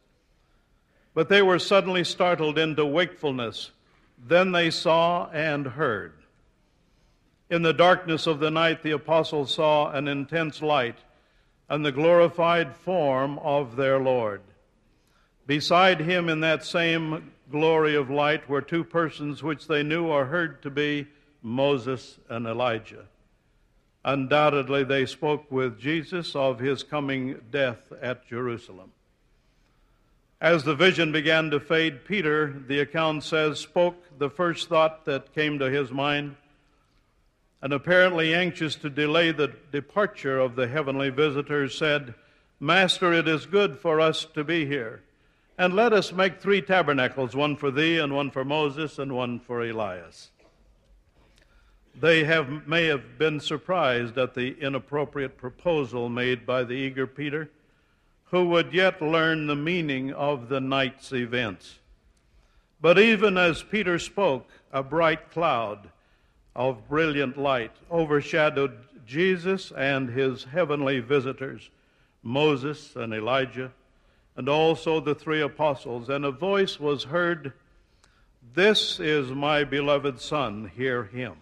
But 1.13 1.27
they 1.27 1.41
were 1.41 1.59
suddenly 1.59 2.05
startled 2.05 2.57
into 2.57 2.85
wakefulness. 2.85 3.71
Then 4.17 4.53
they 4.53 4.71
saw 4.71 5.29
and 5.31 5.67
heard. 5.67 6.13
In 7.49 7.63
the 7.63 7.73
darkness 7.73 8.27
of 8.27 8.39
the 8.39 8.49
night, 8.49 8.81
the 8.81 8.91
apostles 8.91 9.53
saw 9.53 9.91
an 9.91 10.07
intense 10.07 10.61
light 10.61 10.97
and 11.69 11.85
the 11.85 11.91
glorified 11.91 12.75
form 12.77 13.37
of 13.39 13.75
their 13.75 13.99
Lord. 13.99 14.41
Beside 15.45 15.99
him, 15.99 16.29
in 16.29 16.39
that 16.41 16.63
same 16.63 17.33
glory 17.51 17.95
of 17.95 18.09
light, 18.09 18.47
were 18.47 18.61
two 18.61 18.85
persons 18.85 19.43
which 19.43 19.67
they 19.67 19.83
knew 19.83 20.07
or 20.07 20.25
heard 20.25 20.61
to 20.61 20.69
be 20.69 21.07
Moses 21.41 22.19
and 22.29 22.47
Elijah. 22.47 23.05
Undoubtedly, 24.07 24.85
they 24.85 25.05
spoke 25.05 25.51
with 25.51 25.77
Jesus 25.77 26.33
of 26.33 26.59
his 26.59 26.81
coming 26.81 27.41
death 27.51 27.91
at 28.01 28.25
Jerusalem. 28.25 28.93
As 30.39 30.63
the 30.63 30.75
vision 30.75 31.11
began 31.11 31.49
to 31.49 31.59
fade, 31.59 32.05
Peter, 32.05 32.55
the 32.67 32.79
account 32.79 33.25
says, 33.25 33.59
spoke 33.59 34.01
the 34.17 34.29
first 34.29 34.69
thought 34.69 35.03
that 35.03 35.35
came 35.35 35.59
to 35.59 35.69
his 35.69 35.91
mind, 35.91 36.37
and 37.61 37.73
apparently 37.73 38.33
anxious 38.33 38.75
to 38.77 38.89
delay 38.89 39.33
the 39.33 39.51
departure 39.73 40.39
of 40.39 40.55
the 40.55 40.69
heavenly 40.69 41.09
visitors, 41.09 41.77
said, 41.77 42.13
Master, 42.61 43.11
it 43.11 43.27
is 43.27 43.45
good 43.45 43.77
for 43.77 43.99
us 43.99 44.23
to 44.35 44.45
be 44.45 44.65
here. 44.65 45.01
And 45.57 45.73
let 45.73 45.91
us 45.91 46.13
make 46.13 46.39
three 46.39 46.61
tabernacles 46.61 47.35
one 47.35 47.57
for 47.57 47.71
thee, 47.71 47.97
and 47.97 48.15
one 48.15 48.31
for 48.31 48.45
Moses, 48.45 48.99
and 48.99 49.13
one 49.13 49.41
for 49.41 49.65
Elias. 49.65 50.31
They 51.99 52.25
have, 52.25 52.67
may 52.67 52.85
have 52.85 53.17
been 53.17 53.39
surprised 53.39 54.19
at 54.19 54.35
the 54.35 54.55
inappropriate 54.61 55.35
proposal 55.35 56.09
made 56.09 56.45
by 56.45 56.63
the 56.63 56.75
eager 56.75 57.07
Peter, 57.07 57.49
who 58.25 58.49
would 58.49 58.71
yet 58.71 59.01
learn 59.01 59.47
the 59.47 59.55
meaning 59.55 60.13
of 60.13 60.47
the 60.47 60.59
night's 60.59 61.11
events. 61.11 61.79
But 62.79 62.99
even 62.99 63.35
as 63.35 63.63
Peter 63.63 63.97
spoke, 63.97 64.47
a 64.71 64.83
bright 64.83 65.31
cloud 65.31 65.89
of 66.55 66.87
brilliant 66.87 67.35
light 67.35 67.71
overshadowed 67.89 68.77
Jesus 69.07 69.71
and 69.71 70.09
his 70.09 70.43
heavenly 70.43 70.99
visitors, 70.99 71.71
Moses 72.21 72.95
and 72.95 73.11
Elijah, 73.11 73.71
and 74.35 74.47
also 74.47 74.99
the 74.99 75.15
three 75.15 75.41
apostles. 75.41 76.09
And 76.09 76.25
a 76.25 76.31
voice 76.31 76.79
was 76.79 77.05
heard 77.05 77.53
This 78.53 78.99
is 78.99 79.31
my 79.31 79.63
beloved 79.63 80.21
Son, 80.21 80.71
hear 80.75 81.05
him. 81.05 81.37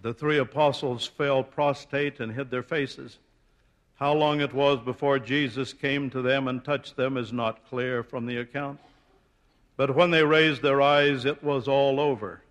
The 0.00 0.14
three 0.14 0.38
apostles 0.38 1.06
fell 1.06 1.42
prostrate 1.42 2.20
and 2.20 2.32
hid 2.32 2.50
their 2.50 2.62
faces. 2.62 3.18
How 3.96 4.14
long 4.14 4.40
it 4.40 4.52
was 4.52 4.80
before 4.80 5.18
Jesus 5.18 5.72
came 5.72 6.10
to 6.10 6.22
them 6.22 6.48
and 6.48 6.64
touched 6.64 6.96
them 6.96 7.16
is 7.16 7.32
not 7.32 7.68
clear 7.68 8.02
from 8.02 8.26
the 8.26 8.38
account. 8.38 8.80
But 9.76 9.94
when 9.94 10.10
they 10.10 10.24
raised 10.24 10.62
their 10.62 10.82
eyes, 10.82 11.24
it 11.24 11.42
was 11.42 11.68
all 11.68 12.00
over. 12.00 12.42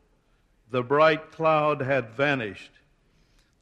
The 0.70 0.84
bright 0.84 1.32
cloud 1.32 1.82
had 1.82 2.12
vanished. 2.12 2.72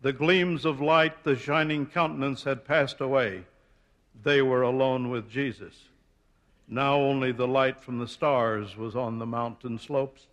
The 0.01 0.13
gleams 0.13 0.65
of 0.65 0.79
light, 0.79 1.23
the 1.23 1.35
shining 1.35 1.85
countenance 1.85 2.43
had 2.43 2.65
passed 2.65 3.01
away. 3.01 3.43
They 4.23 4.41
were 4.41 4.61
alone 4.61 5.09
with 5.09 5.29
Jesus. 5.29 5.73
Now 6.67 6.95
only 6.95 7.31
the 7.31 7.47
light 7.47 7.81
from 7.81 7.97
the 7.99 8.07
stars 8.07 8.77
was 8.77 8.95
on 8.95 9.17
the 9.17 9.25
mountain 9.25 9.79
slopes. 9.79 10.27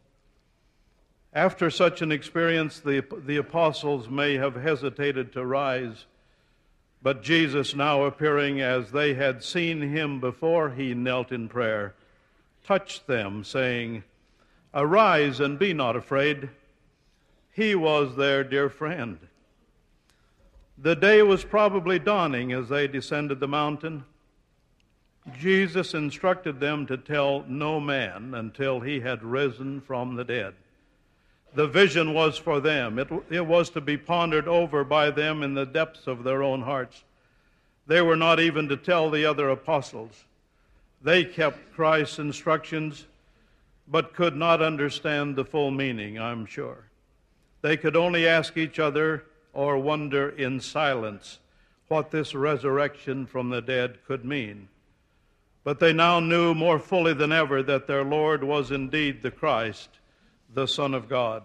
After 1.36 1.68
such 1.68 2.00
an 2.00 2.12
experience, 2.12 2.80
the, 2.80 3.04
the 3.26 3.36
apostles 3.36 4.08
may 4.08 4.38
have 4.38 4.54
hesitated 4.54 5.34
to 5.34 5.44
rise, 5.44 6.06
but 7.02 7.22
Jesus, 7.22 7.74
now 7.74 8.04
appearing 8.04 8.62
as 8.62 8.90
they 8.90 9.12
had 9.12 9.44
seen 9.44 9.82
him 9.82 10.18
before 10.18 10.70
he 10.70 10.94
knelt 10.94 11.32
in 11.32 11.50
prayer, 11.50 11.94
touched 12.64 13.06
them, 13.06 13.44
saying, 13.44 14.02
Arise 14.72 15.38
and 15.38 15.58
be 15.58 15.74
not 15.74 15.94
afraid. 15.94 16.48
He 17.52 17.74
was 17.74 18.16
their 18.16 18.42
dear 18.42 18.70
friend. 18.70 19.18
The 20.78 20.96
day 20.96 21.20
was 21.20 21.44
probably 21.44 21.98
dawning 21.98 22.54
as 22.54 22.70
they 22.70 22.88
descended 22.88 23.40
the 23.40 23.46
mountain. 23.46 24.04
Jesus 25.38 25.92
instructed 25.92 26.60
them 26.60 26.86
to 26.86 26.96
tell 26.96 27.44
no 27.46 27.78
man 27.78 28.32
until 28.32 28.80
he 28.80 29.00
had 29.00 29.22
risen 29.22 29.82
from 29.82 30.16
the 30.16 30.24
dead. 30.24 30.54
The 31.54 31.66
vision 31.66 32.12
was 32.12 32.36
for 32.36 32.60
them, 32.60 32.98
it, 32.98 33.08
it 33.30 33.46
was 33.46 33.70
to 33.70 33.80
be 33.80 33.96
pondered 33.96 34.46
over 34.46 34.84
by 34.84 35.10
them 35.10 35.42
in 35.42 35.54
the 35.54 35.64
depths 35.64 36.06
of 36.06 36.22
their 36.22 36.42
own 36.42 36.62
hearts. 36.62 37.02
They 37.86 38.02
were 38.02 38.16
not 38.16 38.40
even 38.40 38.68
to 38.68 38.76
tell 38.76 39.10
the 39.10 39.24
other 39.24 39.48
apostles. 39.48 40.24
They 41.02 41.24
kept 41.24 41.72
Christ's 41.72 42.18
instructions, 42.18 43.06
but 43.88 44.14
could 44.14 44.36
not 44.36 44.60
understand 44.60 45.36
the 45.36 45.44
full 45.44 45.70
meaning, 45.70 46.18
I'm 46.18 46.46
sure. 46.46 46.88
They 47.62 47.76
could 47.76 47.96
only 47.96 48.26
ask 48.26 48.56
each 48.56 48.78
other 48.78 49.24
or 49.52 49.78
wonder 49.78 50.28
in 50.28 50.60
silence 50.60 51.38
what 51.88 52.10
this 52.10 52.34
resurrection 52.34 53.26
from 53.26 53.48
the 53.48 53.62
dead 53.62 53.98
could 54.06 54.24
mean. 54.24 54.68
But 55.64 55.80
they 55.80 55.92
now 55.92 56.20
knew 56.20 56.54
more 56.54 56.78
fully 56.78 57.14
than 57.14 57.32
ever 57.32 57.62
that 57.62 57.86
their 57.86 58.04
Lord 58.04 58.44
was 58.44 58.70
indeed 58.70 59.22
the 59.22 59.30
Christ 59.30 59.88
the 60.52 60.66
Son 60.66 60.94
of 60.94 61.08
God. 61.08 61.42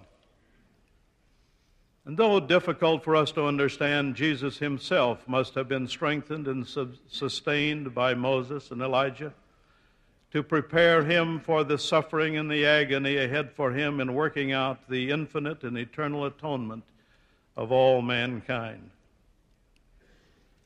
And 2.06 2.18
though 2.18 2.40
difficult 2.40 3.04
for 3.04 3.16
us 3.16 3.32
to 3.34 3.46
understand, 3.46 4.16
Jesus 4.16 4.58
himself 4.58 5.28
must 5.28 5.54
have 5.54 5.68
been 5.68 5.88
strengthened 5.88 6.48
and 6.48 6.68
sustained 7.08 7.94
by 7.94 8.16
Moses 8.16 8.72
and 8.72 8.82
Elijah 8.82 9.34
to 10.32 10.42
prepare 10.42 11.04
him 11.04 11.40
for 11.40 11.64
the 11.64 11.78
suffering 11.78 12.38
and 12.38 12.50
the 12.50 12.66
agony 12.66 13.18
ahead 13.18 13.52
for 13.52 13.72
him 13.72 14.00
in 14.00 14.14
working 14.14 14.52
out 14.52 14.90
the 14.90 15.12
infinite 15.12 15.64
and 15.64 15.78
eternal 15.78 16.26
atonement 16.26 16.84
of 17.56 17.72
all 17.72 18.02
mankind. 18.02 18.90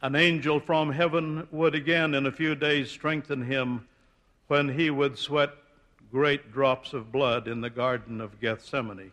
An 0.01 0.15
angel 0.15 0.59
from 0.59 0.91
heaven 0.91 1.47
would 1.51 1.73
again 1.73 2.13
in 2.13 2.27
a 2.27 2.31
few 2.31 2.53
days 2.53 2.91
strengthen 2.91 3.41
him 3.41 3.87
when 4.47 4.69
he 4.69 4.91
would 4.91 5.17
sweat 5.17 5.49
great 6.11 6.51
drops 6.51 6.93
of 6.93 7.11
blood 7.11 7.47
in 7.47 7.61
the 7.61 7.69
Garden 7.69 8.21
of 8.21 8.39
Gethsemane. 8.39 9.11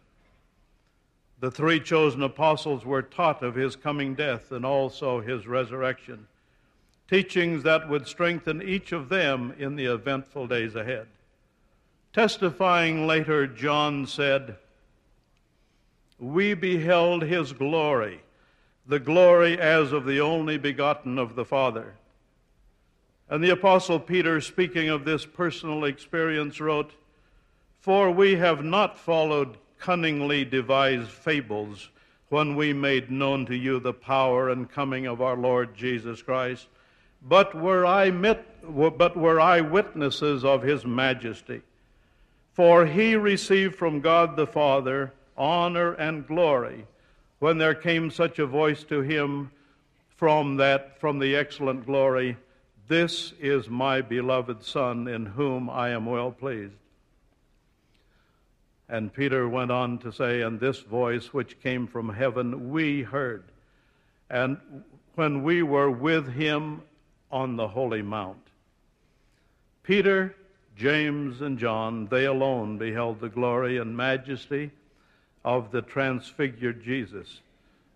The 1.41 1.51
three 1.51 1.81
chosen 1.81 2.23
apostles 2.23 2.85
were 2.85 3.03
taught 3.03 3.43
of 3.43 3.55
his 3.55 3.75
coming 3.75 4.15
death 4.15 4.53
and 4.53 4.65
also 4.65 5.21
his 5.21 5.47
resurrection, 5.47 6.29
teachings 7.09 7.65
that 7.65 7.89
would 7.89 8.07
strengthen 8.07 8.63
each 8.63 8.93
of 8.93 9.09
them 9.09 9.53
in 9.59 9.77
the 9.77 9.87
eventful 9.87 10.47
days 10.47 10.77
ahead. 10.77 11.09
Testifying 12.13 13.07
later, 13.07 13.47
John 13.47 14.07
said, 14.07 14.57
We 16.19 16.55
beheld 16.55 17.23
his 17.23 17.53
glory, 17.53 18.21
the 18.87 19.01
glory 19.01 19.59
as 19.59 19.93
of 19.93 20.05
the 20.05 20.21
only 20.21 20.59
begotten 20.59 21.19
of 21.19 21.35
the 21.35 21.45
Father 21.45 21.95
and 23.33 23.43
the 23.43 23.49
Apostle 23.49 23.99
Peter, 23.99 24.43
speaking 24.43 24.91
of 24.91 25.07
this 25.07 25.25
personal 25.25 25.85
experience, 25.85 26.61
wrote, 26.61 26.91
For 27.81 28.11
we 28.11 28.35
have 28.35 28.63
not 28.63 28.99
followed 28.99 29.57
cunningly 29.79 30.45
devised 30.45 31.09
fables 31.09 31.89
when 32.29 32.57
we 32.57 32.75
made 32.75 33.11
known 33.11 33.47
to 33.47 33.57
you 33.57 33.81
the 33.81 33.95
power 33.95 34.51
and 34.51 34.71
coming 34.71 35.07
of 35.07 35.23
our 35.23 35.35
Lord 35.35 35.75
Jesus 35.75 36.21
Christ, 36.21 36.67
but 37.23 37.55
were, 37.55 37.87
I 37.87 38.11
mit, 38.11 38.45
but 38.99 39.17
were 39.17 39.41
eyewitnesses 39.41 40.45
of 40.45 40.61
his 40.61 40.85
majesty. 40.85 41.63
For 42.53 42.85
he 42.85 43.17
received 43.17 43.77
from 43.77 44.01
God 44.03 44.37
the 44.37 44.47
Father 44.47 45.11
honor 45.39 45.95
and 45.95 46.27
glory 46.27 46.85
when 47.39 47.57
there 47.57 47.75
came 47.75 48.11
such 48.11 48.39
a 48.39 48.45
voice 48.45 48.85
to 48.85 49.01
him 49.01 49.51
from 50.19 50.59
that 50.59 51.01
from 51.01 51.19
the 51.19 51.35
excellent 51.35 51.87
glory 51.87 52.37
this 52.93 53.33
is 53.41 53.71
my 53.71 54.03
beloved 54.03 54.63
Son, 54.63 55.09
in 55.09 55.25
whom 55.25 55.71
I 55.71 55.89
am 55.91 56.05
well 56.05 56.31
pleased. 56.31 56.75
And 58.87 59.11
Peter 59.11 59.49
went 59.49 59.71
on 59.71 59.97
to 60.01 60.13
say, 60.13 60.43
And 60.43 60.61
this 60.61 60.81
voice 60.81 61.33
which 61.33 61.63
came 61.63 61.87
from 61.87 62.13
heaven 62.13 62.71
we 62.71 63.01
heard, 63.01 63.45
and 64.29 64.59
when 65.15 65.43
we 65.43 65.63
were 65.63 65.91
with 65.91 66.35
him 66.35 66.83
on 67.31 67.57
the 67.57 67.69
holy 67.69 68.03
mount. 68.03 68.47
Peter, 69.83 70.37
James, 70.77 71.41
and 71.41 71.59
John, 71.59 72.09
they 72.11 72.27
alone 72.27 72.77
beheld 72.77 73.21
the 73.21 73.31
glory 73.31 73.79
and 73.79 73.97
majesty 73.97 74.71
of 75.47 75.71
the 75.71 75.81
transfigured 75.81 76.85
Jesus, 76.85 77.41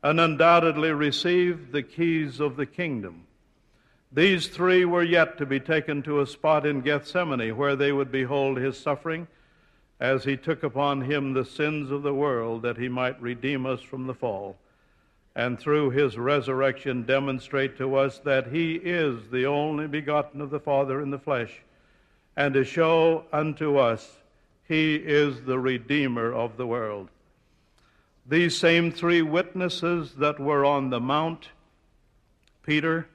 and 0.02 0.18
undoubtedly 0.18 0.92
received 0.92 1.72
the 1.72 1.82
keys 1.82 2.40
of 2.40 2.56
the 2.56 2.66
kingdom 2.66 3.25
these 4.12 4.48
three 4.48 4.84
were 4.84 5.02
yet 5.02 5.38
to 5.38 5.46
be 5.46 5.60
taken 5.60 6.02
to 6.02 6.20
a 6.20 6.26
spot 6.26 6.64
in 6.64 6.80
Gethsemane 6.80 7.56
where 7.56 7.76
they 7.76 7.92
would 7.92 8.10
behold 8.10 8.56
his 8.56 8.78
suffering 8.78 9.26
as 9.98 10.24
he 10.24 10.36
took 10.36 10.62
upon 10.62 11.00
him 11.00 11.32
the 11.32 11.44
sins 11.44 11.90
of 11.90 12.02
the 12.02 12.14
world 12.14 12.62
that 12.62 12.76
he 12.76 12.88
might 12.88 13.20
redeem 13.20 13.66
us 13.66 13.80
from 13.80 14.06
the 14.06 14.14
fall, 14.14 14.56
and 15.34 15.58
through 15.58 15.90
his 15.90 16.18
resurrection 16.18 17.02
demonstrate 17.02 17.76
to 17.78 17.96
us 17.96 18.18
that 18.20 18.48
he 18.48 18.74
is 18.74 19.28
the 19.30 19.46
only 19.46 19.86
begotten 19.86 20.40
of 20.40 20.50
the 20.50 20.60
Father 20.60 21.00
in 21.00 21.10
the 21.10 21.18
flesh, 21.18 21.62
and 22.36 22.54
to 22.54 22.64
show 22.64 23.24
unto 23.32 23.78
us 23.78 24.18
he 24.68 24.96
is 24.96 25.42
the 25.42 25.58
Redeemer 25.58 26.32
of 26.32 26.56
the 26.56 26.66
world. 26.66 27.08
These 28.28 28.58
same 28.58 28.90
three 28.90 29.22
witnesses 29.22 30.14
that 30.14 30.40
were 30.40 30.64
on 30.64 30.90
the 30.90 31.00
mount, 31.00 31.50
Peter, 32.62 33.06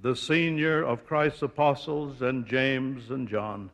the 0.00 0.14
senior 0.14 0.82
of 0.82 1.06
Christ's 1.06 1.42
apostles, 1.42 2.22
and 2.22 2.46
James 2.46 3.10
and 3.10 3.28
John, 3.28 3.70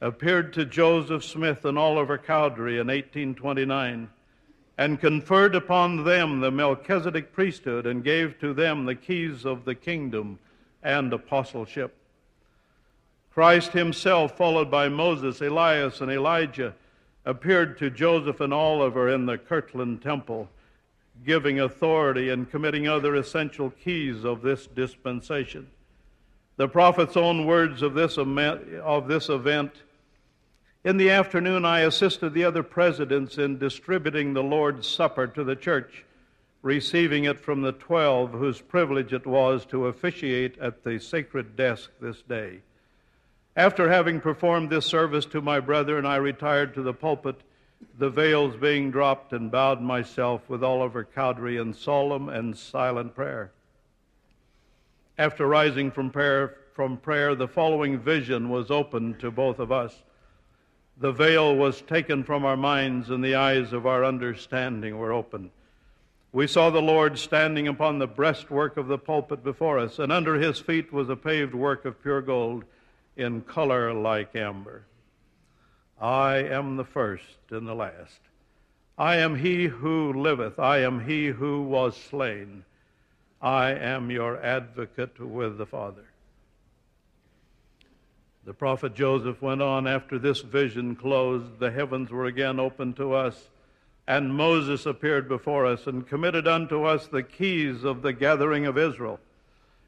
appeared 0.00 0.52
to 0.52 0.64
Joseph 0.64 1.24
Smith 1.24 1.64
and 1.64 1.76
Oliver 1.76 2.18
Cowdery 2.18 2.74
in 2.74 2.86
1829 2.86 4.08
and 4.78 5.00
conferred 5.00 5.54
upon 5.54 6.04
them 6.04 6.40
the 6.40 6.50
Melchizedek 6.50 7.32
priesthood 7.32 7.86
and 7.86 8.02
gave 8.02 8.38
to 8.38 8.54
them 8.54 8.86
the 8.86 8.94
keys 8.94 9.44
of 9.44 9.64
the 9.64 9.74
kingdom 9.74 10.38
and 10.82 11.12
apostleship. 11.12 11.94
Christ 13.30 13.72
himself, 13.72 14.36
followed 14.38 14.70
by 14.70 14.88
Moses, 14.88 15.40
Elias, 15.40 16.00
and 16.00 16.10
Elijah, 16.10 16.74
appeared 17.26 17.76
to 17.78 17.90
Joseph 17.90 18.40
and 18.40 18.54
Oliver 18.54 19.08
in 19.08 19.26
the 19.26 19.36
Kirtland 19.36 20.00
Temple 20.00 20.48
giving 21.24 21.60
authority 21.60 22.30
and 22.30 22.50
committing 22.50 22.88
other 22.88 23.14
essential 23.14 23.70
keys 23.70 24.24
of 24.24 24.42
this 24.42 24.66
dispensation. 24.66 25.68
The 26.56 26.68
prophet's 26.68 27.16
own 27.16 27.46
words 27.46 27.82
of 27.82 27.94
this, 27.94 28.18
of 28.18 29.08
this 29.08 29.28
event 29.28 29.72
In 30.82 30.96
the 30.96 31.10
afternoon, 31.10 31.66
I 31.66 31.80
assisted 31.80 32.32
the 32.32 32.44
other 32.44 32.62
presidents 32.62 33.36
in 33.36 33.58
distributing 33.58 34.32
the 34.32 34.42
Lord's 34.42 34.88
Supper 34.88 35.26
to 35.26 35.44
the 35.44 35.56
church, 35.56 36.04
receiving 36.62 37.24
it 37.24 37.38
from 37.38 37.60
the 37.60 37.72
twelve 37.72 38.32
whose 38.32 38.62
privilege 38.62 39.12
it 39.12 39.26
was 39.26 39.66
to 39.66 39.88
officiate 39.88 40.58
at 40.58 40.82
the 40.82 40.98
sacred 40.98 41.54
desk 41.54 41.90
this 42.00 42.22
day. 42.22 42.60
After 43.54 43.90
having 43.90 44.22
performed 44.22 44.70
this 44.70 44.86
service 44.86 45.26
to 45.26 45.42
my 45.42 45.60
brethren, 45.60 46.06
I 46.06 46.16
retired 46.16 46.72
to 46.74 46.82
the 46.82 46.94
pulpit, 46.94 47.42
the 47.98 48.10
veils 48.10 48.56
being 48.56 48.90
dropped, 48.90 49.32
and 49.32 49.50
bowed 49.50 49.80
myself 49.80 50.48
with 50.48 50.64
Oliver 50.64 51.04
Cowdery 51.04 51.56
in 51.56 51.74
solemn 51.74 52.28
and 52.28 52.56
silent 52.56 53.14
prayer. 53.14 53.52
After 55.18 55.46
rising 55.46 55.90
from 55.90 56.10
prayer, 56.10 56.56
from 56.72 56.96
prayer, 56.96 57.34
the 57.34 57.48
following 57.48 57.98
vision 57.98 58.48
was 58.48 58.70
opened 58.70 59.20
to 59.20 59.30
both 59.30 59.58
of 59.58 59.70
us. 59.70 60.02
The 60.96 61.12
veil 61.12 61.54
was 61.54 61.82
taken 61.82 62.24
from 62.24 62.44
our 62.44 62.56
minds, 62.56 63.10
and 63.10 63.22
the 63.22 63.34
eyes 63.34 63.72
of 63.72 63.86
our 63.86 64.04
understanding 64.04 64.96
were 64.98 65.12
opened. 65.12 65.50
We 66.32 66.46
saw 66.46 66.70
the 66.70 66.80
Lord 66.80 67.18
standing 67.18 67.66
upon 67.66 67.98
the 67.98 68.06
breastwork 68.06 68.76
of 68.76 68.86
the 68.86 68.98
pulpit 68.98 69.42
before 69.42 69.78
us, 69.78 69.98
and 69.98 70.12
under 70.12 70.36
his 70.36 70.58
feet 70.58 70.92
was 70.92 71.08
a 71.08 71.16
paved 71.16 71.54
work 71.54 71.84
of 71.84 72.00
pure 72.02 72.22
gold 72.22 72.64
in 73.16 73.42
color 73.42 73.92
like 73.92 74.36
amber. 74.36 74.84
I 76.00 76.36
am 76.36 76.76
the 76.76 76.84
first 76.84 77.24
and 77.50 77.66
the 77.68 77.74
last. 77.74 78.20
I 78.96 79.16
am 79.16 79.36
he 79.36 79.66
who 79.66 80.12
liveth. 80.12 80.58
I 80.58 80.78
am 80.78 81.00
he 81.00 81.26
who 81.26 81.62
was 81.62 81.96
slain. 81.96 82.64
I 83.42 83.70
am 83.72 84.10
your 84.10 84.42
advocate 84.42 85.18
with 85.20 85.58
the 85.58 85.66
Father. 85.66 86.04
The 88.44 88.54
prophet 88.54 88.94
Joseph 88.94 89.42
went 89.42 89.60
on 89.60 89.86
after 89.86 90.18
this 90.18 90.40
vision 90.40 90.96
closed, 90.96 91.58
the 91.58 91.70
heavens 91.70 92.10
were 92.10 92.24
again 92.24 92.58
opened 92.58 92.96
to 92.96 93.12
us, 93.12 93.48
and 94.06 94.34
Moses 94.34 94.86
appeared 94.86 95.28
before 95.28 95.66
us 95.66 95.86
and 95.86 96.08
committed 96.08 96.48
unto 96.48 96.84
us 96.84 97.06
the 97.06 97.22
keys 97.22 97.84
of 97.84 98.02
the 98.02 98.14
gathering 98.14 98.66
of 98.66 98.78
Israel. 98.78 99.20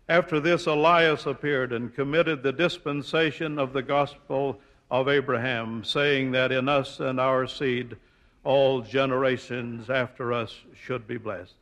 After 0.09 0.39
this, 0.39 0.67
Elias 0.67 1.25
appeared 1.25 1.73
and 1.73 1.95
committed 1.95 2.43
the 2.43 2.53
dispensation 2.53 3.59
of 3.59 3.73
the 3.73 3.83
gospel 3.83 4.61
of 4.93 5.09
Abraham, 5.09 5.83
saying 5.83 6.33
that 6.33 6.53
in 6.53 6.69
us 6.69 7.01
and 7.01 7.19
our 7.19 7.47
seed 7.47 7.97
all 8.45 8.83
generations 8.83 9.89
after 9.89 10.35
us 10.35 10.55
should 10.85 11.09
be 11.09 11.17
blessed. 11.17 11.55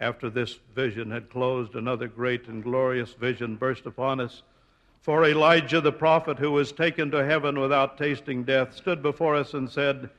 After 0.00 0.28
this 0.28 0.58
vision 0.74 1.12
had 1.12 1.30
closed, 1.30 1.76
another 1.76 2.08
great 2.08 2.48
and 2.48 2.60
glorious 2.60 3.12
vision 3.12 3.54
burst 3.54 3.86
upon 3.86 4.18
us. 4.18 4.42
For 5.00 5.24
Elijah 5.24 5.80
the 5.80 5.92
prophet, 5.92 6.40
who 6.40 6.50
was 6.50 6.72
taken 6.72 7.08
to 7.12 7.24
heaven 7.24 7.60
without 7.60 7.96
tasting 7.96 8.42
death, 8.42 8.74
stood 8.74 9.00
before 9.00 9.36
us 9.36 9.54
and 9.54 9.70
said, 9.70 10.10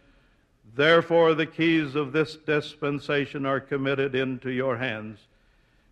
Therefore 0.76 1.34
the 1.34 1.46
keys 1.46 1.96
of 1.96 2.14
this 2.14 2.38
dispensation 2.38 3.46
are 3.46 3.60
committed 3.60 4.16
into 4.16 4.52
your 4.52 4.78
hands. 4.78 5.20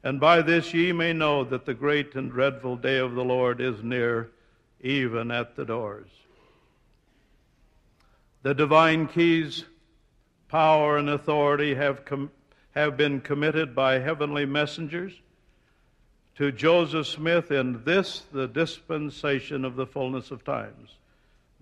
And 0.06 0.22
by 0.22 0.42
this 0.42 0.74
ye 0.74 0.94
may 0.94 1.12
know 1.12 1.44
that 1.44 1.66
the 1.66 1.74
great 1.74 2.16
and 2.16 2.32
dreadful 2.32 2.78
day 2.78 2.98
of 2.98 3.14
the 3.14 3.26
Lord 3.26 3.60
is 3.60 3.84
near, 3.84 4.30
even 4.82 5.32
at 5.32 5.56
the 5.56 5.66
doors. 5.66 6.10
The 8.44 8.54
divine 8.54 9.08
keys, 9.08 9.66
power, 10.48 10.98
and 10.98 11.10
authority 11.10 11.76
have, 11.76 12.06
com- 12.06 12.32
have 12.72 12.96
been 12.96 13.20
committed 13.20 13.76
by 13.76 14.00
heavenly 14.00 14.46
messengers 14.46 15.14
to 16.36 16.52
Joseph 16.52 17.08
Smith 17.08 17.52
in 17.52 17.84
this, 17.84 18.24
the 18.32 18.48
dispensation 18.48 19.66
of 19.66 19.76
the 19.76 19.88
fullness 19.88 20.30
of 20.30 20.44
times. 20.44 20.92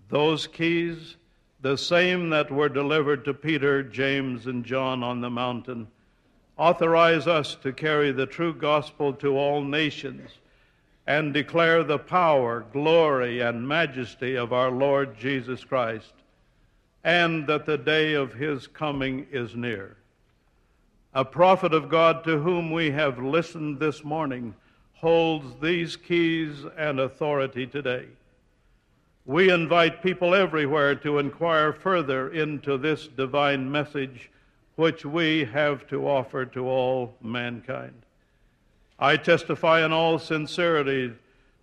Those 0.10 0.48
keys, 0.48 1.16
the 1.62 1.78
same 1.78 2.30
that 2.32 2.52
were 2.52 2.70
delivered 2.70 3.24
to 3.26 3.34
Peter, 3.34 3.82
James, 3.82 4.46
and 4.46 4.66
John 4.66 5.02
on 5.02 5.22
the 5.22 5.30
mountain, 5.30 5.88
authorize 6.58 7.26
us 7.26 7.56
to 7.56 7.72
carry 7.72 8.12
the 8.12 8.26
true 8.26 8.54
gospel 8.54 9.14
to 9.14 9.38
all 9.38 9.64
nations 9.64 10.30
and 11.08 11.34
declare 11.34 11.84
the 11.84 12.00
power, 12.00 12.66
glory, 12.74 13.40
and 13.40 13.68
majesty 13.68 14.36
of 14.36 14.52
our 14.52 14.72
Lord 14.72 15.18
Jesus 15.18 15.64
Christ, 15.64 16.14
and 17.04 17.46
that 17.48 17.66
the 17.66 17.78
day 17.78 18.14
of 18.14 18.34
his 18.34 18.66
coming 18.68 19.28
is 19.32 19.56
near. 19.56 19.98
A 21.14 21.24
prophet 21.24 21.74
of 21.74 21.90
God 21.90 22.24
to 22.24 22.40
whom 22.40 22.72
we 22.72 22.92
have 22.92 23.20
listened 23.20 23.80
this 23.80 24.04
morning 24.04 24.56
holds 24.94 25.46
these 25.62 25.96
keys 25.96 26.66
and 26.78 27.00
authority 27.00 27.68
today. 27.68 28.06
We 29.26 29.52
invite 29.52 30.04
people 30.04 30.36
everywhere 30.36 30.96
to 30.96 31.20
inquire 31.20 31.74
further 31.74 32.30
into 32.30 32.78
this 32.78 33.08
divine 33.08 33.72
message 33.72 34.30
which 34.76 35.06
we 35.06 35.46
have 35.46 35.88
to 35.88 36.08
offer 36.08 36.46
to 36.46 36.68
all 36.68 37.16
mankind. 37.22 38.05
I 38.98 39.18
testify 39.18 39.86
in 39.86 39.92
all 39.92 40.20
sincerity 40.20 41.14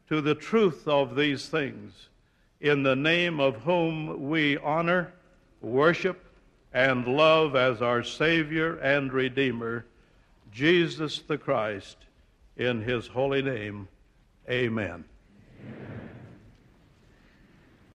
to 0.08 0.20
the 0.20 0.34
truth 0.34 0.86
of 0.86 1.16
these 1.16 1.48
things, 1.48 2.08
in 2.60 2.82
the 2.82 2.96
name 2.96 3.40
of 3.40 3.62
whom 3.62 4.28
we 4.28 4.58
honor, 4.58 5.12
worship, 5.60 6.22
and 6.72 7.06
love 7.06 7.56
as 7.56 7.80
our 7.80 8.02
Savior 8.02 8.76
and 8.76 9.12
Redeemer, 9.12 9.86
Jesus 10.50 11.20
the 11.20 11.38
Christ, 11.38 11.96
in 12.56 12.82
his 12.82 13.06
holy 13.08 13.42
name. 13.42 13.88
Amen. 14.48 15.04